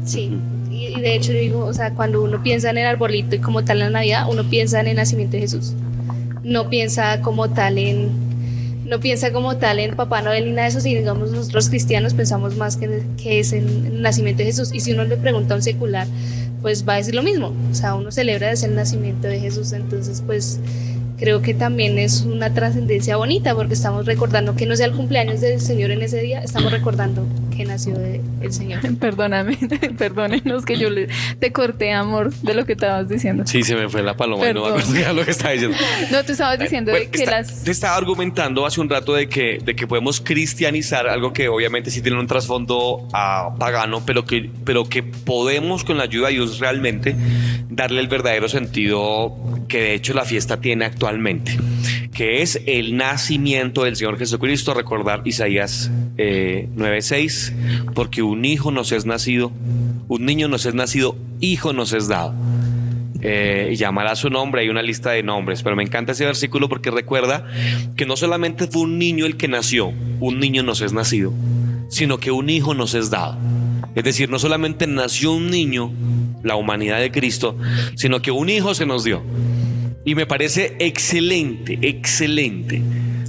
[0.04, 0.32] Sí,
[0.70, 3.78] y, de hecho digo, o sea, cuando uno piensa en el arbolito y como tal
[3.78, 5.74] en la Navidad, uno piensa en el nacimiento de Jesús.
[6.42, 8.08] No piensa como tal en,
[8.86, 12.14] no piensa como tal en Papá Noel ni nada de eso, si digamos nosotros cristianos
[12.14, 14.70] pensamos más que, que es en el nacimiento de Jesús.
[14.72, 16.06] Y si uno le pregunta a un secular,
[16.62, 17.52] pues va a decir lo mismo.
[17.70, 20.60] O sea, uno celebra es el nacimiento de Jesús, entonces pues
[21.20, 25.42] creo que también es una trascendencia bonita porque estamos recordando que no sea el cumpleaños
[25.42, 28.80] del Señor en ese día, estamos recordando que nació de- el Señor.
[28.98, 29.56] Perdóname,
[29.98, 33.44] perdónenos que yo le, te corté, amor, de lo que estabas diciendo.
[33.46, 34.90] Sí, se me fue la paloma y no me Perdón.
[34.96, 35.76] acuerdo lo que estaba diciendo.
[36.10, 37.64] No, tú estabas diciendo Bueno, de que está- las...
[37.64, 41.90] Te estaba argumentando hace un rato de que, de que podemos cristianizar algo que obviamente
[41.90, 46.34] sí tiene un trasfondo ah, pagano, pero que, pero que podemos con la ayuda de
[46.34, 47.14] Dios realmente
[47.68, 49.36] darle el verdadero sentido
[49.68, 51.56] que de hecho la fiesta tiene actualmente,
[52.12, 54.74] que es el nacimiento del Señor Jesucristo.
[54.74, 57.39] Recordar Isaías eh, 9:6,
[57.94, 59.52] porque un hijo nos es nacido,
[60.08, 62.34] un niño nos es nacido, hijo nos es dado
[63.22, 64.62] eh, llamará su nombre.
[64.62, 67.46] Hay una lista de nombres, pero me encanta ese versículo porque recuerda
[67.96, 71.32] que no solamente fue un niño el que nació, un niño nos es nacido,
[71.88, 73.36] sino que un hijo nos es dado.
[73.94, 75.92] Es decir, no solamente nació un niño,
[76.42, 77.56] la humanidad de Cristo,
[77.94, 79.22] sino que un hijo se nos dio.
[80.04, 82.80] Y me parece excelente, excelente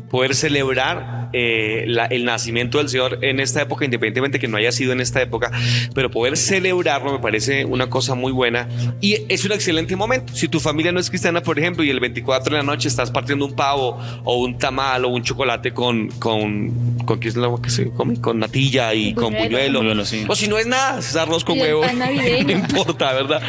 [0.09, 4.71] poder celebrar eh, la- el nacimiento del Señor en esta época, independientemente que no haya
[4.71, 5.51] sido en esta época,
[5.93, 8.67] pero poder celebrarlo me parece una cosa muy buena
[9.01, 10.33] y es un excelente momento.
[10.35, 13.11] Si tu familia no es cristiana, por ejemplo, y el 24 de la noche estás
[13.11, 17.61] partiendo un pavo o un tamal o un chocolate con, con, con ¿qué es lo
[17.61, 18.19] que se come?
[18.19, 19.79] Con natilla y con Buñuelo.
[19.79, 20.05] buñuelo.
[20.05, 20.25] Sí.
[20.27, 21.83] O si no es nada, es arroz con huevo.
[22.45, 23.41] no importa, ¿verdad?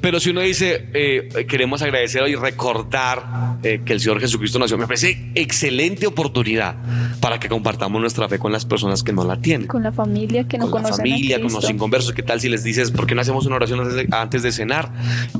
[0.00, 4.78] Pero si uno dice, eh, queremos agradecer y recordar eh, que el Señor Jesucristo nació,
[4.78, 6.76] me parece excelente oportunidad
[7.20, 9.66] para que compartamos nuestra fe con las personas que no la tienen.
[9.66, 12.40] Con la familia que no con la conocen familia, a con los inconversos, ¿qué tal
[12.40, 14.90] si les dices, ¿por qué no hacemos una oración antes de, antes de cenar?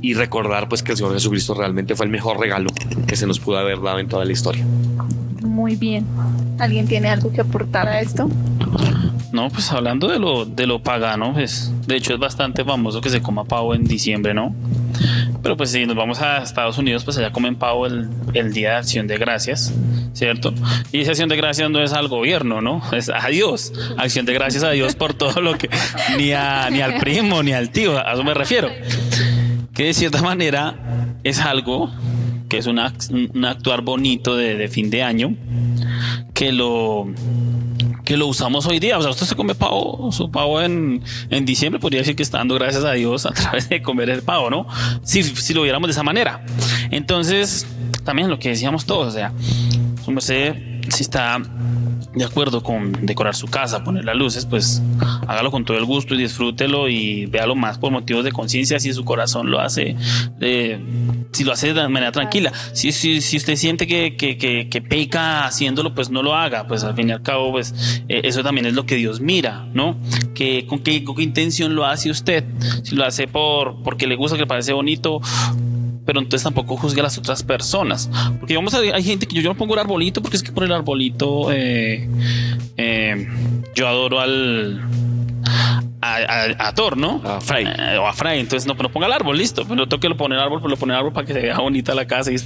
[0.00, 2.70] Y recordar pues que el Señor Jesucristo realmente fue el mejor regalo
[3.06, 4.66] que se nos pudo haber dado en toda la historia.
[5.42, 6.06] Muy bien.
[6.58, 8.28] ¿Alguien tiene algo que aportar a esto?
[9.32, 13.10] No, pues hablando de lo, de lo pagano, pues de hecho es bastante famoso que
[13.10, 14.54] se coma pavo en diciembre, ¿no?
[15.42, 18.08] Pero pues si nos vamos a Estados Unidos, pues allá comen pavo el,
[18.52, 19.72] Día de Acción de Gracias,
[20.12, 20.52] ¿cierto?
[20.92, 22.82] Y esa acción de gracias no es al gobierno, ¿no?
[22.92, 23.72] Es a Dios.
[23.96, 25.68] Acción de gracias a Dios por todo lo que...
[26.16, 28.68] Ni, a, ni al primo, ni al tío, a eso me refiero.
[29.74, 30.74] Que de cierta manera
[31.24, 31.90] es algo
[32.48, 35.34] que es una- un actuar bonito de fin de año,
[36.34, 37.06] que lo
[38.08, 38.96] que lo usamos hoy día.
[38.96, 42.38] O sea, usted se come pavo, su pavo en, en diciembre, podría decir que está
[42.38, 44.66] dando gracias a Dios a través de comer el pavo, ¿no?
[45.02, 46.42] Si, si lo viéramos de esa manera.
[46.90, 47.66] Entonces,
[48.04, 49.30] también lo que decíamos todos, o sea,
[50.02, 50.54] su merced
[50.88, 51.38] si está
[52.14, 54.82] de acuerdo con decorar su casa, poner las luces, pues
[55.26, 58.92] hágalo con todo el gusto y disfrútelo y véalo más por motivos de conciencia si
[58.92, 59.96] su corazón lo hace,
[60.40, 60.80] eh,
[61.32, 62.52] si lo hace de manera tranquila.
[62.72, 66.66] Si, si, si usted siente que, que, que, que peca haciéndolo, pues no lo haga,
[66.66, 67.74] pues al fin y al cabo, pues
[68.08, 69.96] eh, eso también es lo que Dios mira, ¿no?
[70.34, 72.44] Que, con, qué, ¿Con qué intención lo hace usted?
[72.82, 75.20] Si lo hace por porque le gusta, que le parece bonito,
[76.08, 78.08] pero entonces tampoco juzgue a las otras personas.
[78.38, 80.52] Porque vamos a hay gente que yo, yo no pongo el arbolito porque es que
[80.52, 82.08] por el arbolito eh,
[82.78, 83.28] eh,
[83.74, 84.80] yo adoro al
[86.00, 87.20] a, a, a, Thor, ¿no?
[87.22, 87.66] A Frey.
[87.66, 88.40] Eh, o a Frey.
[88.40, 89.64] Entonces, no, pero ponga el árbol, listo.
[89.64, 91.40] Pero no toque lo poner el árbol, pero lo pone el árbol para que se
[91.40, 92.32] vea bonita la casa.
[92.32, 92.38] Y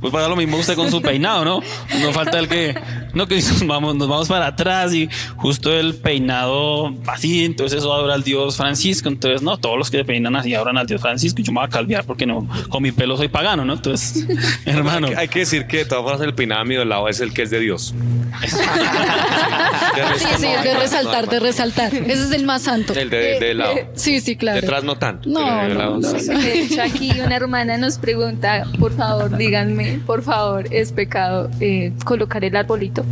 [0.00, 1.60] pues para lo mismo usted con su peinado, ¿no?
[2.00, 2.74] No falta el que,
[3.16, 7.44] no, que nos vamos, nos vamos para atrás y justo el peinado así.
[7.44, 9.08] Entonces, eso adora al Dios Francisco.
[9.08, 11.40] Entonces, no, todos los que peinan así adoran al Dios Francisco.
[11.42, 13.72] Yo me voy a calviar porque no, con mi pelo soy pagano, ¿no?
[13.72, 14.26] Entonces,
[14.66, 15.08] hermano.
[15.08, 17.32] Hay, hay, que decir que de todas formas el peinado a mi lado es el
[17.32, 17.94] que es de Dios.
[18.42, 21.94] sí, sí, es de resaltar, de resaltar.
[21.94, 22.92] Ese es el más santo.
[22.92, 23.74] El de, de, lado.
[23.94, 24.60] Sí, sí, claro.
[24.60, 25.26] Detrás no tanto.
[25.30, 26.34] No, de lado, no, sí.
[26.34, 31.92] De hecho, aquí una hermana nos pregunta, por favor, díganme, por favor, ¿es pecado eh,
[32.04, 33.05] colocar el arbolito?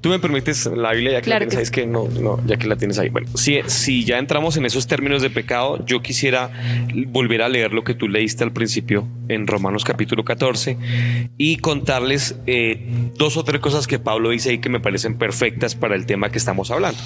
[0.00, 2.08] Tú me permites la Biblia, ya que Claro la tienes que ahí, es que no,
[2.20, 3.08] no, ya que la tienes ahí.
[3.08, 6.50] Bueno, si, si ya entramos en esos términos de pecado, yo quisiera
[7.08, 10.78] volver a leer lo que tú leíste al principio en Romanos capítulo 14
[11.36, 12.86] y contarles eh,
[13.16, 16.30] dos o tres cosas que Pablo dice ahí que me parecen perfectas para el tema
[16.30, 17.00] que estamos hablando.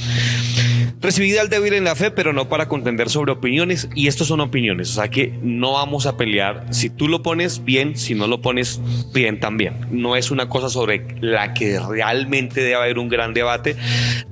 [1.01, 3.89] Recibid al débil en la fe, pero no para contender sobre opiniones.
[3.95, 6.67] Y estos son opiniones, o sea que no vamos a pelear.
[6.71, 8.81] Si tú lo pones bien, si no lo pones
[9.13, 9.87] bien también.
[9.91, 13.77] No es una cosa sobre la que realmente debe haber un gran debate.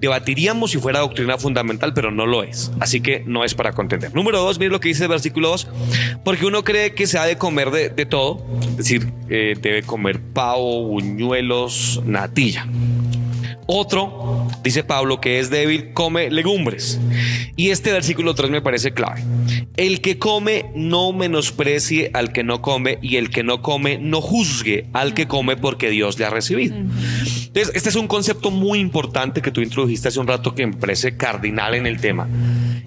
[0.00, 2.70] Debatiríamos si fuera doctrina fundamental, pero no lo es.
[2.80, 4.14] Así que no es para contender.
[4.14, 5.68] Número dos, mire lo que dice el versículo 2.
[6.24, 9.82] Porque uno cree que se ha de comer de, de todo, es decir, eh, debe
[9.82, 12.66] comer pavo, buñuelos, natilla.
[13.72, 16.98] Otro, dice Pablo, que es débil, come legumbres.
[17.54, 19.22] Y este versículo 3 me parece clave.
[19.76, 24.20] El que come no menosprecie al que no come y el que no come no
[24.20, 26.74] juzgue al que come porque Dios le ha recibido.
[26.74, 30.76] Entonces, este es un concepto muy importante que tú introdujiste hace un rato que me
[30.76, 32.28] parece cardinal en el tema.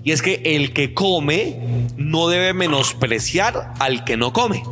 [0.03, 4.63] Y es que el que come no debe menospreciar al que no come.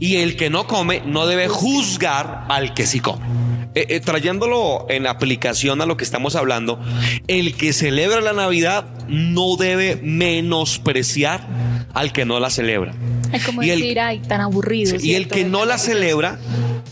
[0.00, 3.47] Y el que no come no debe juzgar al que sí come.
[3.74, 6.80] Eh, eh, trayéndolo en aplicación a lo que estamos hablando,
[7.28, 11.46] el que celebra la Navidad no debe menospreciar
[11.94, 12.92] al que no la celebra.
[13.32, 14.96] Es como Y el- decir, ay, tan aburrido.
[15.00, 16.38] Y el que no la celebra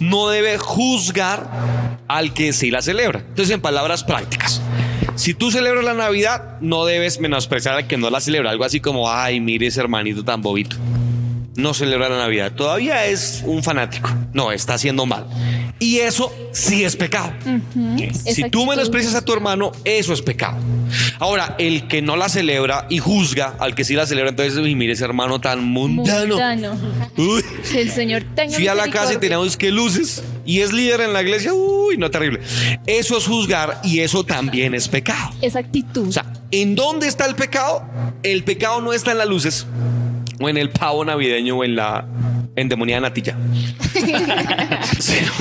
[0.00, 1.48] no debe juzgar
[2.08, 3.20] al que sí la celebra.
[3.20, 4.60] Entonces, en palabras prácticas.
[5.16, 8.50] Si tú celebras la Navidad, no debes menospreciar al que no la celebra.
[8.50, 10.76] Algo así como, ay, mire ese hermanito tan bobito.
[11.56, 12.52] No celebra la Navidad.
[12.52, 14.10] Todavía es un fanático.
[14.34, 15.26] No, está haciendo mal.
[15.78, 17.32] Y eso sí es pecado.
[17.44, 20.56] Ujú, Si esa tú menosprecias a tu hermano, eso es pecado.
[21.18, 24.74] Ahora, el que no la celebra y juzga al que sí la celebra, entonces, uy,
[24.74, 26.36] mire ese hermano tan mundano.
[26.36, 26.78] Mundano.
[27.18, 30.72] Uy, Que el Señor tenga fui a la casa y teníamos que luces y es
[30.72, 31.52] líder en la iglesia.
[31.52, 32.40] Uy, no, terrible.
[32.86, 35.32] Eso es juzgar y eso también es pecado.
[35.42, 36.08] Esa actitud.
[36.08, 37.84] O sea, ¿en dónde está el pecado?
[38.22, 39.66] El pecado no está en las luces
[40.40, 42.06] o en el pavo navideño o en la
[42.56, 43.36] endemoniada natilla.
[44.98, 45.32] sino,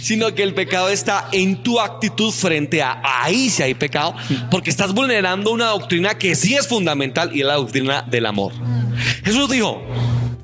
[0.00, 4.14] sino que el pecado está en tu actitud frente a ahí si hay pecado,
[4.50, 8.52] porque estás vulnerando una doctrina que sí es fundamental y es la doctrina del amor.
[9.24, 9.82] Jesús dijo,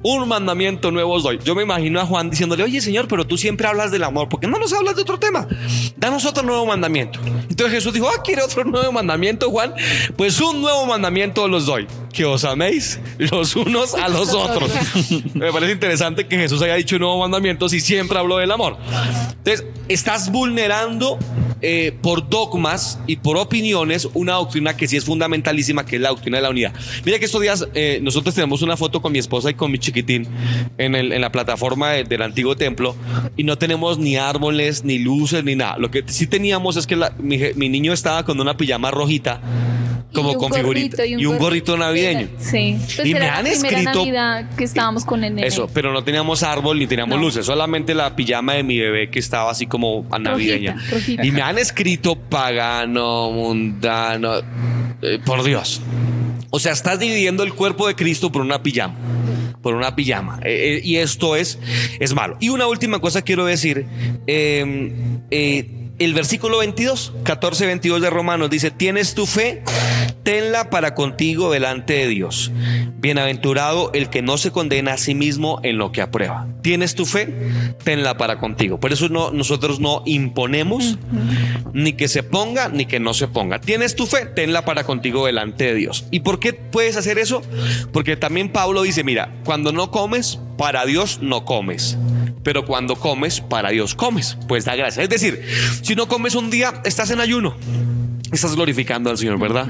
[0.03, 1.39] un mandamiento nuevo os doy.
[1.45, 4.41] Yo me imagino a Juan diciéndole, oye Señor, pero tú siempre hablas del amor, ¿por
[4.41, 5.47] qué no nos hablas de otro tema?
[5.97, 7.21] Danos otro nuevo mandamiento.
[7.49, 9.75] Entonces Jesús dijo, ah, ¿quiere otro nuevo mandamiento, Juan?
[10.17, 14.71] Pues un nuevo mandamiento os doy, que os améis los unos a los otros.
[15.35, 18.77] me parece interesante que Jesús haya dicho un nuevo mandamiento si siempre habló del amor.
[19.39, 21.19] Entonces, estás vulnerando
[21.61, 26.11] eh, por dogmas y por opiniones una doctrina que sí es fundamentalísima, que es la
[26.11, 26.73] doctrina de la unidad.
[27.05, 29.79] Mira que estos días eh, nosotros tenemos una foto con mi esposa y con mi
[29.79, 30.27] chiquitín
[30.79, 32.95] en, el- la plataforma de- del antiguo templo
[33.37, 35.77] y no tenemos ni árboles, ni luces, ni nada.
[35.79, 39.41] Lo que sí teníamos es que mi niño estaba con una pijama rojita,
[40.13, 42.29] como Y con figurita, gorrito, y un gorrito navideño.
[42.39, 42.79] Sí.
[42.97, 45.47] Pues Y me han la escrito- Navidad que estábamos con el nene.
[45.47, 47.23] Eso, pero no teníamos árbol ni teníamos No.
[47.23, 50.73] luces, solamente la pijama de mi bebé que estaba así como a navideña.
[50.75, 51.27] Rojita, rojita.
[51.27, 54.33] Y me han escrito pagano, mundano,
[55.03, 55.81] eh, por Dios.
[56.51, 58.95] O sea, estás dividiendo el cuerpo de Cristo por una pijama.
[59.63, 60.39] Por una pijama.
[60.45, 61.59] Eh, eh, y esto es,
[62.01, 62.37] es malo.
[62.41, 63.87] Y una última cosa quiero decir.
[64.27, 64.93] eh,
[65.31, 69.63] eh, el versículo 22, 14, 22 de Romanos dice, tienes tu fe,
[70.23, 72.53] tenla para contigo delante de Dios.
[72.99, 76.47] Bienaventurado el que no se condena a sí mismo en lo que aprueba.
[76.63, 77.35] Tienes tu fe,
[77.83, 78.79] tenla para contigo.
[78.79, 80.99] Por eso no, nosotros no imponemos
[81.73, 83.61] ni que se ponga ni que no se ponga.
[83.61, 86.05] Tienes tu fe, tenla para contigo delante de Dios.
[86.11, 87.43] ¿Y por qué puedes hacer eso?
[87.93, 91.97] Porque también Pablo dice, mira, cuando no comes, para Dios no comes
[92.43, 95.05] pero cuando comes, para Dios comes, pues da gracias.
[95.05, 95.43] Es decir,
[95.83, 97.57] si no comes un día, estás en ayuno.
[98.31, 99.69] Estás glorificando al Señor, ¿verdad?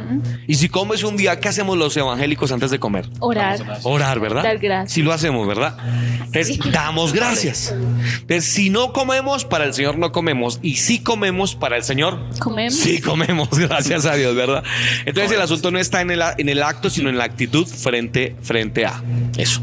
[0.48, 3.08] Y si comes un día, ¿qué hacemos los evangélicos antes de comer?
[3.20, 3.60] Orar.
[3.84, 4.42] Orar, ¿verdad?
[4.42, 4.92] Dar gracias.
[4.92, 5.76] Si lo hacemos, ¿verdad?
[6.24, 7.72] Entonces, damos gracias.
[8.20, 10.58] Entonces, si no comemos, para el Señor no comemos.
[10.60, 12.74] Y si comemos, para el Señor, Comemos.
[12.74, 14.64] sí comemos, gracias a Dios, ¿verdad?
[15.06, 18.34] Entonces, el asunto no está en el, en el acto, sino en la actitud frente,
[18.42, 19.00] frente a
[19.36, 19.62] eso.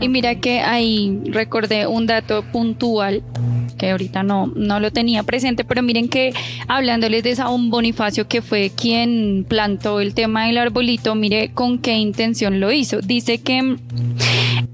[0.00, 3.22] Y mira que ahí recordé un dato puntual
[3.76, 6.32] que ahorita no, no lo tenía presente, pero miren que
[6.66, 11.94] hablándoles de Saúl Bonifacio, que fue quien plantó el tema del arbolito, mire con qué
[11.94, 13.00] intención lo hizo.
[13.00, 13.76] Dice que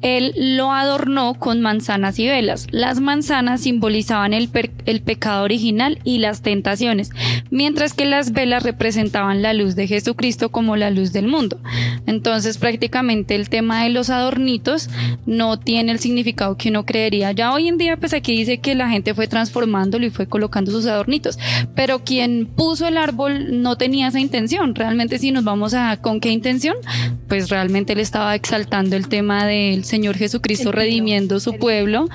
[0.00, 2.66] él lo adornó con manzanas y velas.
[2.70, 4.50] Las manzanas simbolizaban el,
[4.86, 7.10] el pecado original y las tentaciones,
[7.50, 11.58] mientras que las velas representaban la luz de Jesucristo como la luz del mundo.
[12.06, 14.88] Entonces prácticamente el tema de los adornitos
[15.26, 17.32] no tiene el significado que uno creería.
[17.32, 20.70] Ya hoy en día pues aquí dice que la gente fue transformándolo y fue colocando
[20.70, 21.38] sus adornitos,
[21.74, 24.74] pero quien puso el árbol no tenía esa intención.
[24.74, 26.76] Realmente si nos vamos a con qué intención,
[27.28, 30.82] pues realmente él estaba exaltando el tema del Señor Jesucristo El pino.
[30.82, 32.08] redimiendo su pueblo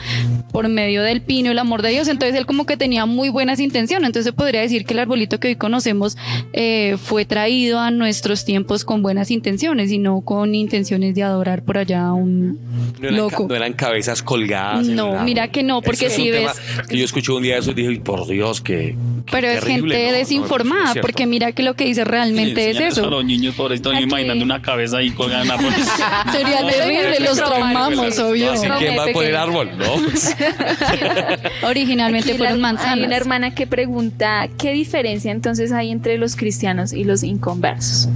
[0.51, 2.07] por medio del pino, el amor de Dios.
[2.07, 4.07] Entonces él como que tenía muy buenas intenciones.
[4.07, 6.17] Entonces se podría decir que el arbolito que hoy conocemos
[6.53, 11.63] eh, fue traído a nuestros tiempos con buenas intenciones y no con intenciones de adorar
[11.63, 12.59] por allá a un
[12.99, 13.45] No eran, ca- loco.
[13.49, 14.87] no eran cabezas colgadas.
[14.87, 16.51] No, mira que no, porque si ves-
[16.87, 18.95] que yo escuché un día eso y dije, "Ay, por Dios, que.
[19.31, 23.05] Pero es gente desinformada, porque mira que lo que dice realmente es eso.
[23.05, 24.03] A los niños pobrecitos Aquí.
[24.03, 25.87] imaginando una cabeza ahí colgada en árboles.
[26.31, 28.51] Sería terrible, los traumamos, obvio.
[28.53, 29.85] Así que va a poner árbol, ¿no?
[31.67, 33.05] Originalmente Aquí fueron la- Hay manzanas.
[33.07, 38.09] una hermana que pregunta qué diferencia entonces hay entre los cristianos y los inconversos.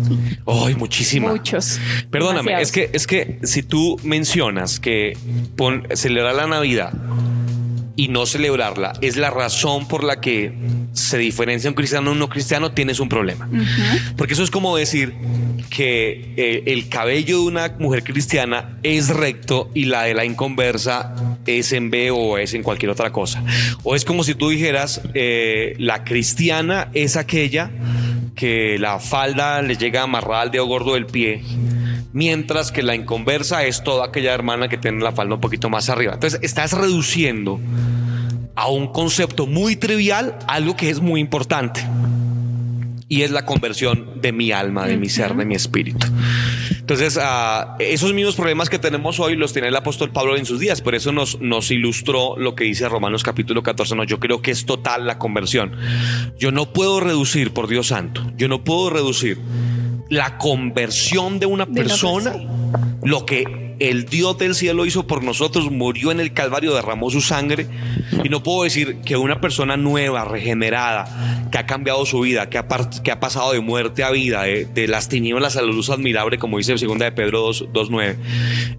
[0.46, 1.30] Ay, muchísima.
[1.30, 1.80] Muchos.
[2.10, 2.68] Perdóname, Demasiados.
[2.68, 5.18] es que, es que si tú mencionas que
[5.56, 6.92] pon- celebrar la Navidad
[7.96, 10.54] y no celebrarla es la razón por la que
[10.94, 13.50] se diferencia un cristiano de un no cristiano, tienes un problema.
[14.18, 15.14] Porque eso es como decir
[15.70, 21.16] que eh, el cabello de una mujer cristiana es recto y la de la inconversa
[21.46, 23.44] es en B o es en cualquier otra cosa.
[23.84, 27.72] O es como si tú dijeras, eh, la cristiana es aquella
[28.36, 31.42] que la falda le llega amarrada al dedo gordo del pie,
[32.14, 35.89] mientras que la inconversa es toda aquella hermana que tiene la falda un poquito más
[35.89, 36.14] arriba.
[36.14, 37.59] Entonces estás reduciendo
[38.55, 41.82] a un concepto muy trivial algo que es muy importante.
[43.07, 46.07] Y es la conversión de mi alma, de mi ser, de mi espíritu.
[46.80, 50.62] Entonces, ah, esos mismos problemas que tenemos hoy los tiene el apóstol Pablo en sus
[50.62, 50.82] días.
[50.82, 53.95] Por eso nos, nos ilustró lo que dice Romanos capítulo 14.
[53.95, 55.76] No, yo creo que es total la conversión.
[56.39, 59.39] Yo no puedo reducir, por Dios santo, yo no puedo reducir
[60.12, 62.34] la conversión de una De persona,
[63.01, 67.22] lo que el Dios del cielo hizo por nosotros, murió en el Calvario, derramó su
[67.22, 67.66] sangre.
[68.22, 72.57] Y no puedo decir que una persona nueva, regenerada, que ha cambiado su vida, que
[72.57, 72.68] ha,
[73.03, 76.38] que ha pasado de muerte a vida, de, de las tinieblas a la luz admirable,
[76.38, 78.16] como dice segunda de Pedro 2, 2.9,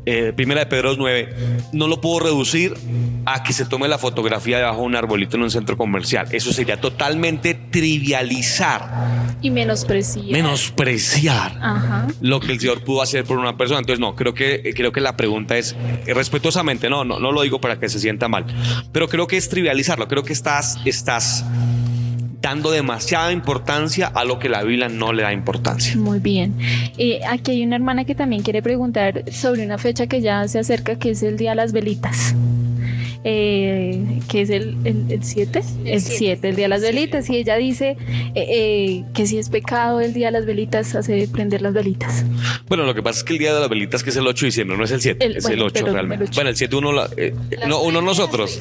[0.04, 2.74] eh, primera de Pedro 2.9, no lo puedo reducir
[3.24, 6.26] a que se tome la fotografía debajo de un arbolito en un centro comercial.
[6.32, 10.26] Eso sería totalmente trivializar, Y menospreciar.
[10.26, 12.06] menospreciar Ajá.
[12.20, 13.80] lo que el Señor pudo hacer por una persona.
[13.80, 17.60] Entonces, no, creo que, creo que la pregunta es respetuosamente, no, no, no lo digo
[17.60, 18.44] para que se sienta mal,
[18.92, 20.08] pero creo que es trivializarlo.
[20.08, 21.44] Creo que estás, estás
[22.40, 25.96] dando demasiada importancia a lo que la Biblia no le da importancia.
[25.96, 26.56] Muy bien.
[26.98, 30.58] Eh, aquí hay una hermana que también quiere preguntar sobre una fecha que ya se
[30.58, 32.34] acerca, que es el Día de las Velitas.
[33.24, 36.48] Eh, que es el 7, el, el 7, el, siete.
[36.48, 37.30] el Día de las Velitas.
[37.30, 37.96] Y ella dice
[38.34, 42.24] eh, eh, que si es pecado el Día de las Velitas, hace prender las velitas.
[42.68, 44.44] Bueno, lo que pasa es que el día de las velitas, que es el 8
[44.44, 46.24] de diciembre, no es el 7, El- es bueno, el 8 pero realmente.
[46.24, 46.34] el ocho.
[46.36, 47.34] Bueno, el 7 uno, la- eh,
[47.68, 48.58] no, uno nosotros,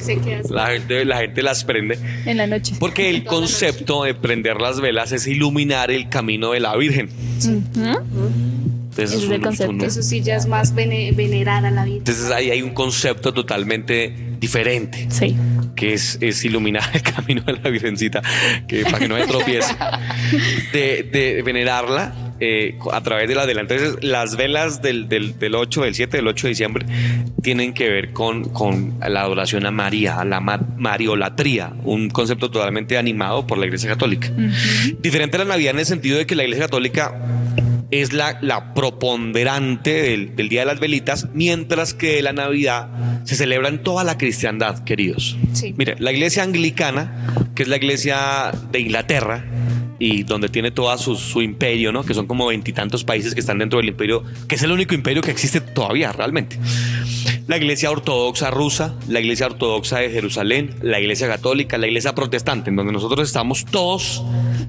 [0.50, 2.74] la gente, la gente las prende, En la noche.
[2.78, 7.08] porque el concepto de prender las velas es iluminar el camino de la Virgen.
[7.38, 8.81] Ujú.
[8.92, 9.72] Entonces, es el un- concepto.
[9.72, 11.96] un- Eso sí ya es más vene- venerar a la vida.
[11.98, 15.06] entonces ahí hay un concepto totalmente diferente.
[15.10, 15.34] Sí.
[15.74, 18.20] que es, es iluminar el camino de la Virgencita,
[18.68, 19.74] que para que no me tropiece,
[20.72, 23.62] de, de venerarla eh, a través de la vela.
[23.62, 26.86] Entonces, las velas del, del, del 8, del 7, del 8 de diciembre
[27.42, 32.50] tienen que ver con, con la adoración a María, a la ma- mariolatría, un concepto
[32.50, 34.30] totalmente animado por la Iglesia Católica.
[35.00, 37.14] Diferente a la Navidad en el sentido de que la Iglesia Católica
[37.92, 42.88] es la, la proponderante del, del Día de las Velitas, mientras que la Navidad
[43.24, 45.36] se celebra en toda la cristiandad, queridos.
[45.52, 45.74] Sí.
[45.76, 49.44] Mire, la iglesia anglicana, que es la iglesia de Inglaterra,
[49.98, 52.02] y donde tiene todo su, su imperio, ¿no?
[52.02, 55.22] Que son como veintitantos países que están dentro del imperio, que es el único imperio
[55.22, 56.58] que existe todavía realmente.
[57.48, 62.70] La iglesia ortodoxa rusa, la iglesia ortodoxa de Jerusalén, la iglesia católica, la iglesia protestante,
[62.70, 64.22] en donde nosotros estamos todos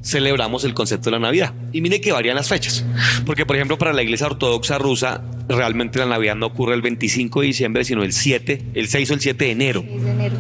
[0.04, 1.54] celebramos el concepto de la Navidad.
[1.72, 2.86] Y mire que varían las fechas.
[3.26, 7.42] Porque, por ejemplo, para la iglesia ortodoxa rusa, realmente la Navidad no ocurre el 25
[7.42, 9.84] de diciembre, sino el 7, el 6 o el 7 de enero.
[9.88, 10.36] Es de enero.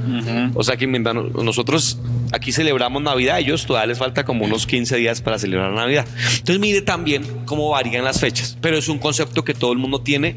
[0.53, 1.99] O sea que mientras nosotros
[2.31, 6.05] aquí celebramos Navidad, a ellos todavía les falta como unos 15 días para celebrar Navidad.
[6.31, 10.01] Entonces mire también cómo varían las fechas, pero es un concepto que todo el mundo
[10.01, 10.35] tiene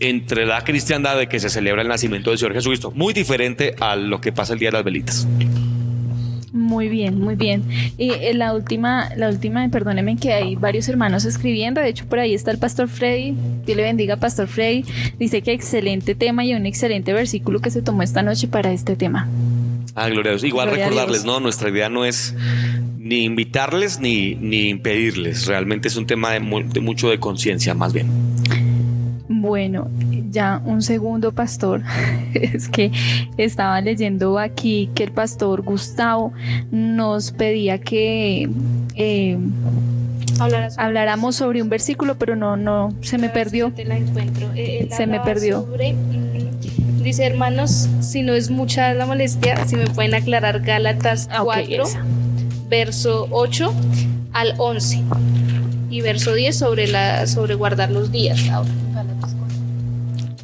[0.00, 3.96] entre la cristiandad de que se celebra el nacimiento del Señor Jesucristo, muy diferente a
[3.96, 5.26] lo que pasa el Día de las Velitas.
[6.52, 7.62] Muy bien, muy bien.
[7.96, 11.80] Y eh, la última, la última, perdóneme que hay varios hermanos escribiendo.
[11.80, 13.34] De hecho, por ahí está el Pastor Freddy.
[13.64, 14.84] Dios le bendiga, Pastor Freddy.
[15.18, 18.96] Dice que excelente tema y un excelente versículo que se tomó esta noche para este
[18.96, 19.28] tema.
[19.94, 20.44] Ah, gloria a Dios.
[20.44, 22.34] Igual Gloria recordarles, no, nuestra idea no es
[22.98, 25.46] ni invitarles ni, ni impedirles.
[25.46, 28.08] Realmente es un tema de, mu- de mucho de conciencia, más bien.
[29.28, 29.88] Bueno,
[30.30, 31.82] ya un segundo pastor.
[32.34, 32.90] es que
[33.36, 36.32] estaba leyendo aquí que el pastor Gustavo
[36.70, 38.48] nos pedía que
[38.94, 39.38] eh,
[40.76, 43.68] habláramos sobre un versículo, pero no, no, se me perdió.
[43.68, 44.48] yo te la encuentro.
[44.54, 45.62] Eh, él Se me perdió.
[45.62, 51.28] sobre, mm, dice, hermanos, si no es mucha la molestia, si me pueden aclarar Gálatas
[51.30, 52.02] Ah, ok, 4, esa.
[52.68, 53.72] verso 8
[54.32, 55.02] al 11
[55.90, 58.48] y verso 10 sobre, la, sobre guardar los días.
[58.48, 58.70] Ahora,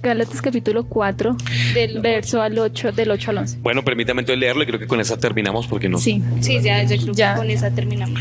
[0.07, 0.43] Gálatas 4.
[0.43, 1.37] Gálatas capítulo 4,
[1.75, 3.59] Del verso al 8, del 8 al 11.
[3.63, 5.99] Bueno, permítame entonces leerlo y creo que con esa terminamos porque no.
[5.99, 8.21] Sí, Sí, ya, ya creo que con esa terminamos.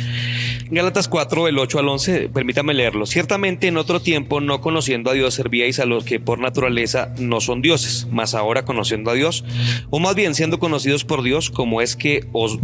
[0.72, 3.06] Gálatas 4, del 8 al 11, permítame leerlo.
[3.06, 7.40] Ciertamente en otro tiempo, no conociendo a Dios, servíais a los que por naturaleza no
[7.40, 9.46] son dioses, mas ahora conociendo a Dios,
[9.92, 12.58] o más bien siendo conocidos por Dios, como es que os...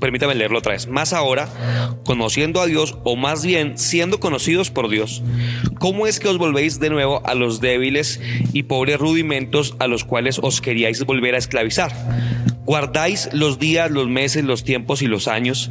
[0.00, 0.88] Permítame leerlo otra vez.
[0.88, 1.48] Más ahora,
[2.04, 5.22] conociendo a Dios, o más bien siendo conocidos por Dios,
[5.78, 8.20] ¿cómo es que os volvéis de nuevo a los débiles
[8.52, 11.92] y pobres rudimentos a los cuales os queríais volver a esclavizar?
[12.64, 15.70] Guardáis los días, los meses, los tiempos y los años.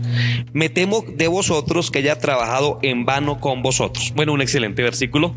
[0.54, 4.12] Me temo de vosotros que haya trabajado en vano con vosotros.
[4.16, 5.34] Bueno, un excelente versículo.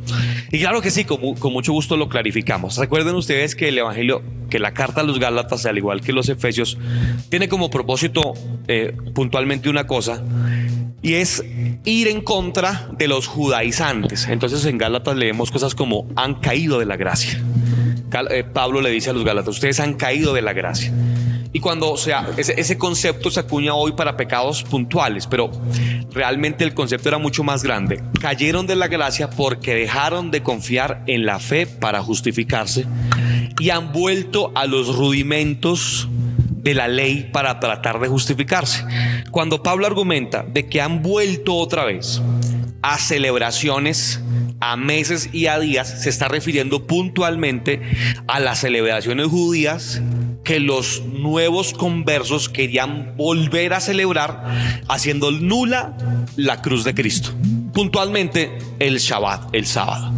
[0.51, 2.77] Y claro que sí, con, mu- con mucho gusto lo clarificamos.
[2.79, 6.29] Recuerden ustedes que el Evangelio, que la carta a los Gálatas, al igual que los
[6.29, 6.79] Efesios,
[7.29, 8.33] tiene como propósito
[8.67, 10.23] eh, puntualmente una cosa.
[11.03, 11.45] Y es
[11.85, 14.27] ir en contra de los judaizantes.
[14.29, 17.41] Entonces en Gálatas leemos cosas como han caído de la gracia.
[18.31, 20.93] Eh, Pablo le dice a los Gálatas, ustedes han caído de la gracia.
[21.53, 25.51] Y cuando, o sea, ese, ese concepto se acuña hoy para pecados puntuales, pero
[26.11, 28.03] realmente el concepto era mucho más grande.
[28.21, 32.87] Cayeron de la gracia porque dejaron de confiar en la fe para justificarse
[33.61, 36.09] y han vuelto a los rudimentos
[36.63, 38.85] de la ley para tratar de justificarse.
[39.31, 42.23] Cuando Pablo argumenta de que han vuelto otra vez
[42.83, 44.23] a celebraciones,
[44.61, 47.83] a meses y a días, se está refiriendo puntualmente
[48.29, 50.01] a las celebraciones judías
[50.45, 54.45] que los nuevos conversos querían volver a celebrar
[54.89, 55.97] haciendo nula
[56.37, 57.31] la cruz de Cristo.
[57.73, 60.13] Puntualmente el Shabbat, el sábado.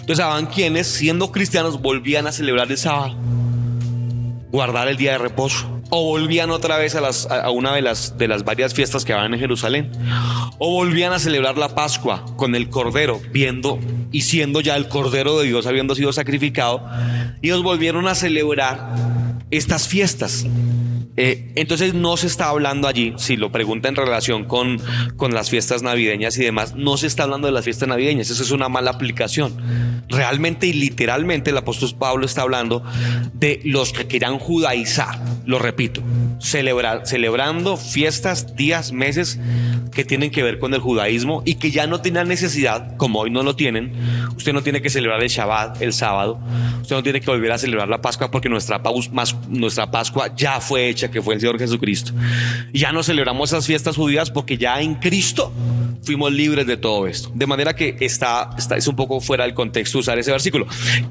[0.00, 3.16] Entonces, ¿saben quiénes, siendo cristianos, volvían a celebrar el sábado?
[4.50, 5.80] guardar el día de reposo.
[5.92, 9.40] O volvían otra vez a una de las, de las varias fiestas que van en
[9.40, 9.90] Jerusalén.
[10.58, 13.80] O volvían a celebrar la Pascua con el Cordero, viendo
[14.12, 16.86] y siendo ya el Cordero de Dios habiendo sido sacrificado.
[17.42, 18.94] Y ellos volvieron a celebrar
[19.50, 20.44] estas fiestas.
[21.22, 24.80] Eh, entonces no se está hablando allí, si lo pregunta en relación con,
[25.18, 28.42] con las fiestas navideñas y demás, no se está hablando de las fiestas navideñas, eso
[28.42, 29.54] es una mala aplicación.
[30.08, 32.82] Realmente y literalmente el apóstol Pablo está hablando
[33.34, 36.02] de los que quieran judaizar, lo repito,
[36.38, 39.38] celebrar, celebrando fiestas, días, meses
[39.92, 43.30] que tienen que ver con el judaísmo y que ya no tienen necesidad, como hoy
[43.30, 43.92] no lo tienen,
[44.36, 46.40] usted no tiene que celebrar el Shabbat el sábado,
[46.80, 48.80] usted no tiene que volver a celebrar la Pascua porque nuestra
[49.90, 52.12] Pascua ya fue hecha, que fue el Señor Jesucristo.
[52.72, 55.52] Y ya no celebramos esas fiestas judías porque ya en Cristo
[56.02, 57.30] fuimos libres de todo esto.
[57.34, 60.66] De manera que está, está es un poco fuera del contexto usar ese versículo.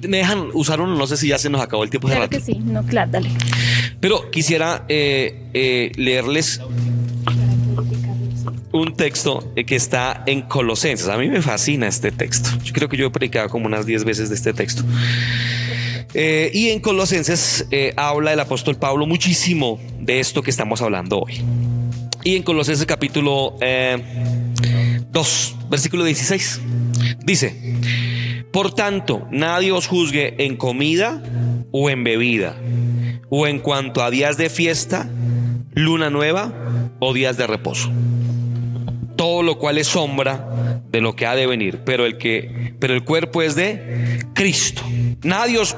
[0.08, 2.38] Me dejan usar uno, no sé si ya se nos acabó el tiempo claro rato.
[2.38, 2.56] que sí.
[2.60, 3.30] No, claro, dale.
[4.00, 6.62] Pero quisiera eh, eh, leerles
[8.72, 11.08] un texto que está en Colosenses.
[11.08, 12.50] A mí me fascina este texto.
[12.64, 14.84] Yo creo que yo he predicado como unas 10 veces de este texto.
[16.14, 21.20] Eh, y en Colosenses eh, habla el apóstol Pablo muchísimo de esto que estamos hablando
[21.20, 21.42] hoy.
[22.24, 23.98] Y en Colosenses capítulo 2, eh,
[25.70, 26.62] versículo 16,
[27.24, 31.22] dice, por tanto, nadie os juzgue en comida
[31.72, 32.56] o en bebida,
[33.30, 35.08] o en cuanto a días de fiesta,
[35.74, 36.52] luna nueva
[37.00, 37.92] o días de reposo
[39.20, 42.94] todo lo cual es sombra de lo que ha de venir, pero el que pero
[42.94, 44.82] el cuerpo es de Cristo.
[45.22, 45.76] Nadie os,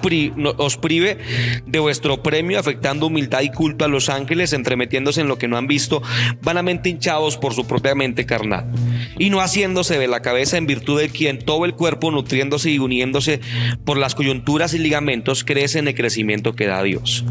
[0.57, 1.17] os, prive
[1.65, 5.57] de vuestro premio afectando humildad y culto a los ángeles, entremetiéndose en lo que no
[5.57, 6.03] han visto,
[6.43, 8.71] vanamente hinchados por su propia mente carnal,
[9.17, 12.77] y no haciéndose de la cabeza en virtud de quien todo el cuerpo nutriéndose y
[12.77, 13.41] uniéndose
[13.83, 17.25] por las coyunturas y ligamentos crece en el crecimiento que da Dios.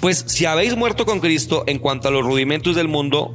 [0.00, 3.32] Pues si habéis muerto con Cristo en cuanto a los rudimentos del mundo,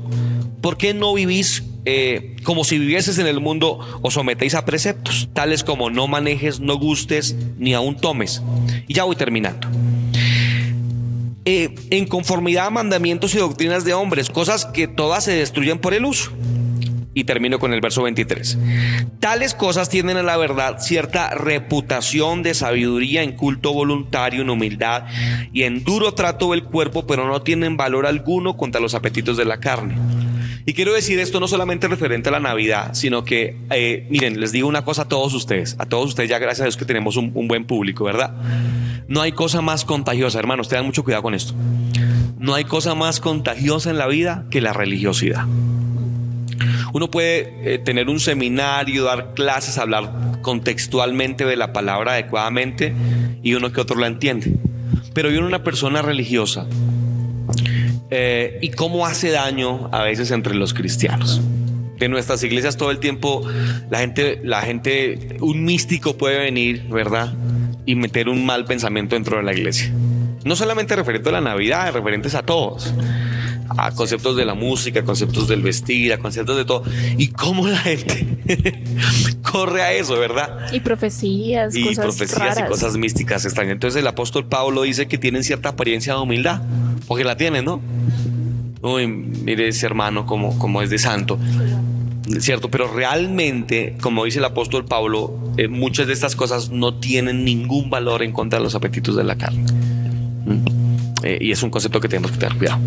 [0.62, 5.30] ¿por qué no vivís eh, como si vivieses en el mundo, os sometéis a preceptos,
[5.34, 8.42] tales como no manejes, no gustes, ni aún tomes.
[8.88, 9.68] Y ya voy terminando.
[11.46, 15.94] Eh, en conformidad a mandamientos y doctrinas de hombres, cosas que todas se destruyen por
[15.94, 16.32] el uso.
[17.14, 18.58] Y termino con el verso 23.
[19.20, 25.06] Tales cosas tienen a la verdad cierta reputación de sabiduría en culto voluntario, en humildad
[25.54, 29.46] y en duro trato del cuerpo, pero no tienen valor alguno contra los apetitos de
[29.46, 29.96] la carne.
[30.66, 34.52] Y quiero decir esto no solamente referente a la Navidad, sino que, eh, miren, les
[34.52, 37.18] digo una cosa a todos ustedes, a todos ustedes ya gracias a Dios que tenemos
[37.18, 38.34] un, buen público, ¿verdad?
[39.08, 41.54] No hay cosa más contagiosa, hermanos, tengan mucho cuidado con esto.
[42.40, 45.46] No hay cosa más contagiosa en la vida que la religiosidad.
[46.94, 52.94] Uno puede eh, tener un seminario, dar clases, hablar contextualmente de la palabra adecuadamente
[53.44, 54.54] y uno que otro la entiende.
[55.14, 56.68] Pero viene una persona religiosa
[58.10, 61.42] eh, y cómo hace daño a veces entre los cristianos.
[62.00, 63.42] En nuestras iglesias todo el tiempo
[63.90, 67.34] la gente, la gente, un místico puede venir, ¿verdad?
[67.86, 69.92] Y meter un mal pensamiento dentro de la iglesia.
[70.44, 72.94] No solamente referente a la Navidad, referentes a todos.
[73.70, 76.84] A conceptos de la música, conceptos del vestir, a conceptos de todo.
[77.18, 78.28] Y cómo la gente
[79.52, 80.72] corre a eso, ¿verdad?
[80.72, 83.74] Y profecías, y profecías y cosas místicas extrañas.
[83.74, 86.62] Entonces el apóstol Pablo dice que tienen cierta apariencia de humildad,
[87.08, 87.82] porque la tienen, ¿no?
[88.86, 91.40] uy, mire ese hermano como, como es de santo.
[92.40, 92.70] ¿Cierto?
[92.72, 97.90] Pero realmente, como dice el apóstol Pablo, eh, muchas de estas cosas no tienen ningún
[97.90, 99.64] valor en contra de los apetitos de la carne.
[100.46, 101.24] ¿Mm?
[101.24, 102.80] Eh, y es un concepto que tenemos que tener cuidado.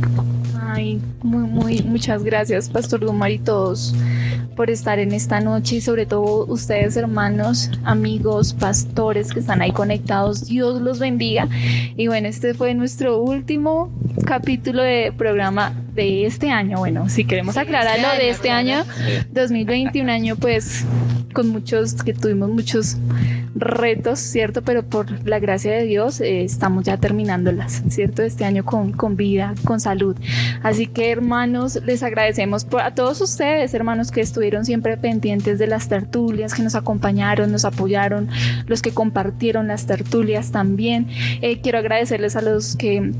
[0.78, 3.92] Ay, muy, muy, muchas gracias, Pastor Dumar y todos
[4.54, 9.72] por estar en esta noche y sobre todo ustedes hermanos, amigos, pastores que están ahí
[9.72, 10.46] conectados.
[10.46, 11.48] Dios los bendiga.
[11.96, 13.92] Y bueno, este fue nuestro último
[14.24, 16.78] capítulo de programa de este año.
[16.78, 18.84] Bueno, si queremos aclararlo, de este año
[19.32, 20.84] 2020, un año pues
[21.32, 22.96] con muchos, que tuvimos muchos
[23.60, 24.62] retos, ¿cierto?
[24.62, 28.22] Pero por la gracia de Dios eh, estamos ya terminándolas, ¿cierto?
[28.22, 30.16] Este año con, con vida, con salud.
[30.62, 35.66] Así que hermanos, les agradecemos por, a todos ustedes, hermanos, que estuvieron siempre pendientes de
[35.66, 38.28] las tertulias, que nos acompañaron, nos apoyaron,
[38.66, 41.08] los que compartieron las tertulias también.
[41.40, 43.12] Eh, quiero agradecerles a los que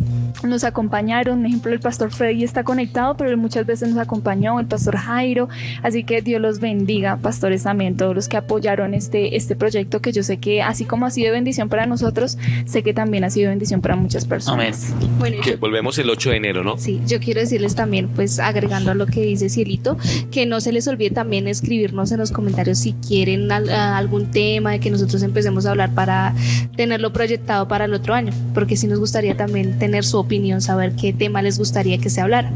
[0.43, 4.66] nos acompañaron, por ejemplo, el pastor Freddy está conectado, pero muchas veces nos acompañó el
[4.66, 5.49] pastor Jairo,
[5.82, 10.12] así que Dios los bendiga, pastores también, todos los que apoyaron este, este proyecto que
[10.12, 13.51] yo sé que así como ha sido bendición para nosotros, sé que también ha sido
[13.51, 14.95] bendición para muchas personas.
[15.18, 16.78] Bueno, que volvemos el 8 de enero, ¿no?
[16.78, 19.97] Sí, yo quiero decirles también, pues agregando a lo que dice Cielito,
[20.30, 24.80] que no se les olvide también escribirnos en los comentarios si quieren algún tema de
[24.80, 26.34] que nosotros empecemos a hablar para
[26.76, 30.28] tenerlo proyectado para el otro año, porque sí nos gustaría también tener su opinión,
[30.61, 32.51] saber qué tema les gustaría que se hablara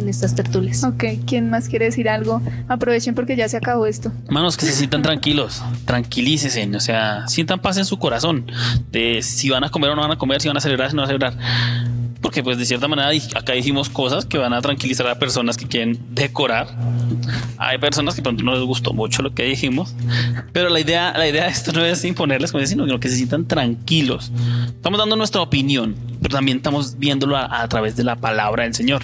[0.00, 0.82] en estas tertulias.
[0.84, 2.42] Ok, ¿quién más quiere decir algo?
[2.68, 4.12] Aprovechen porque ya se acabó esto.
[4.26, 8.46] Hermanos, que se sientan tranquilos, tranquilícese, o sea, sientan paz en su corazón
[8.90, 10.96] de si van a comer o no van a comer, si van a celebrar, si
[10.96, 11.92] no van a celebrar
[12.22, 15.66] porque pues de cierta manera acá dijimos cosas que van a tranquilizar a personas que
[15.66, 16.68] quieren decorar.
[17.58, 19.94] Hay personas que pronto no les gustó mucho lo que dijimos,
[20.52, 24.30] pero la idea, la idea de esto no es imponerles, sino que se sientan tranquilos.
[24.66, 28.74] Estamos dando nuestra opinión, pero también estamos viéndolo a, a través de la palabra del
[28.74, 29.02] Señor,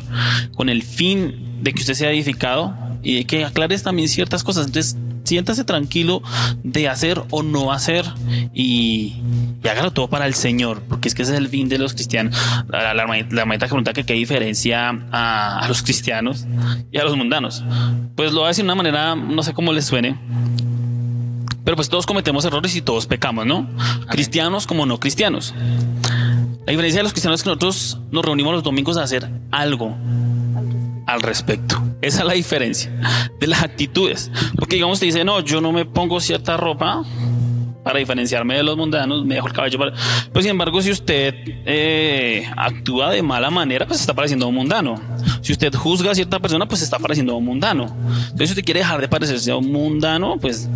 [0.54, 4.66] con el fin de que usted sea edificado y que aclares también ciertas cosas.
[4.66, 4.96] Entonces,
[5.28, 6.22] siéntase tranquilo
[6.64, 8.06] de hacer o no hacer
[8.54, 9.20] y,
[9.68, 12.34] hágalo todo para el Señor, porque es que ese es el fin de los cristianos.
[12.68, 16.46] La, la, la pregunta que qué diferencia a, los cristianos
[16.90, 17.62] y a los mundanos.
[18.16, 20.18] Pues lo voy a decir de una manera, no sé cómo les suene.
[21.64, 23.68] Pero pues todos cometemos errores y todos pecamos, ¿no?
[24.08, 25.54] Cristianos como no cristianos.
[26.64, 29.94] La diferencia de los cristianos es que nosotros nos reunimos los domingos a hacer algo
[31.08, 31.82] al respecto.
[32.02, 32.92] Esa es la diferencia
[33.40, 34.30] de las actitudes.
[34.56, 37.02] Porque digamos te dice, no, yo no me pongo cierta ropa
[37.82, 39.92] para diferenciarme de los mundanos, me dejo el cabello para...
[40.30, 41.34] Pues sin embargo, si usted
[41.64, 45.00] eh, actúa de mala manera, pues está pareciendo un mundano.
[45.40, 47.84] Si usted juzga a cierta persona, pues está pareciendo un mundano.
[47.84, 50.68] Entonces, si usted quiere dejar de parecerse a un mundano, pues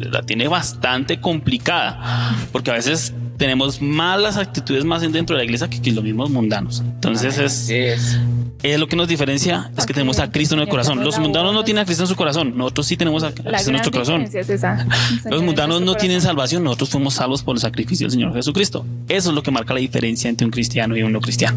[0.00, 2.34] la tiene bastante complicada.
[2.50, 6.30] Porque a veces tenemos malas actitudes más dentro de la iglesia que, que los mismos
[6.30, 6.80] mundanos.
[6.80, 8.18] Entonces es, Sí, es.
[8.62, 11.02] es lo que nos diferencia, es que tenemos a Cristo en el corazón.
[11.04, 13.72] Los mundanos no tienen a Cristo en su corazón, nosotros sí tenemos a Cristo en
[13.72, 14.26] nuestro corazón.
[15.30, 18.84] Los mundanos no tienen salvación, nosotros fuimos salvos por el sacrificio del Señor Jesucristo.
[19.08, 21.56] Eso es lo que marca la diferencia entre un cristiano y un no cristiano.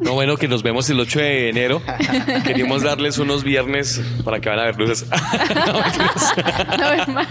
[0.00, 1.82] No, bueno, que nos vemos el 8 de enero.
[2.44, 5.06] Queríamos darles unos viernes para que van a ver luces.
[5.66, 6.76] No.
[6.78, 7.28] No, hermano.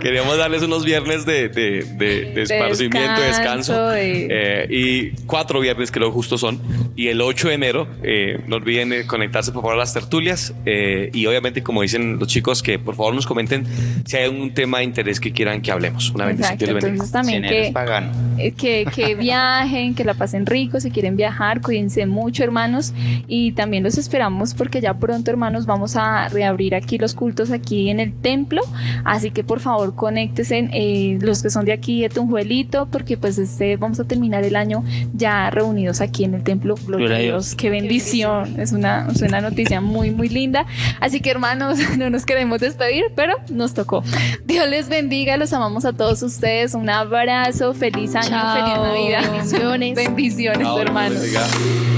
[0.00, 3.72] Queríamos darles unos viernes de, de- de- de esparcimiento, de descanso.
[3.72, 6.60] descanso, de- Eh, y cuatro viernes que lo justo son.
[6.96, 10.52] Y el 8 de enero, eh, no olviden conectarse por favor a las tertulias.
[10.66, 13.64] Eh, y obviamente, como dicen los chicos, que por favor nos comenten
[14.04, 16.10] si hay algún tema de interés que quieran que hablemos.
[16.10, 16.54] Una bendición.
[16.54, 18.12] Exacto, entonces también Si que, pagano.
[18.38, 22.92] eh, que, que viajen, que la pasen rico, si quieren viajar, cuídense mucho hermanos
[23.28, 27.90] y también los esperamos porque ya pronto hermanos vamos a reabrir aquí los cultos aquí
[27.90, 28.62] en el templo,
[29.04, 33.38] así que por favor conéctense eh, los que son de aquí de Tunjuelito porque pues
[33.38, 34.84] este vamos a terminar el año
[35.14, 37.54] ya reunidos aquí en el templo, gloria, a Dios, Dios.
[37.56, 40.66] qué bendición, es una, es una noticia muy muy linda,
[41.00, 44.02] así que hermanos no nos queremos despedir, pero nos tocó.
[44.44, 48.54] Dios les bendiga, los amamos a todos ustedes, un abrazo, feliz año, Chao.
[48.56, 49.32] feliz Navidad.
[49.32, 49.94] Bendiciones.
[49.96, 51.20] Bendiciones, Chao, hermanos.
[51.20, 51.91] bendiga.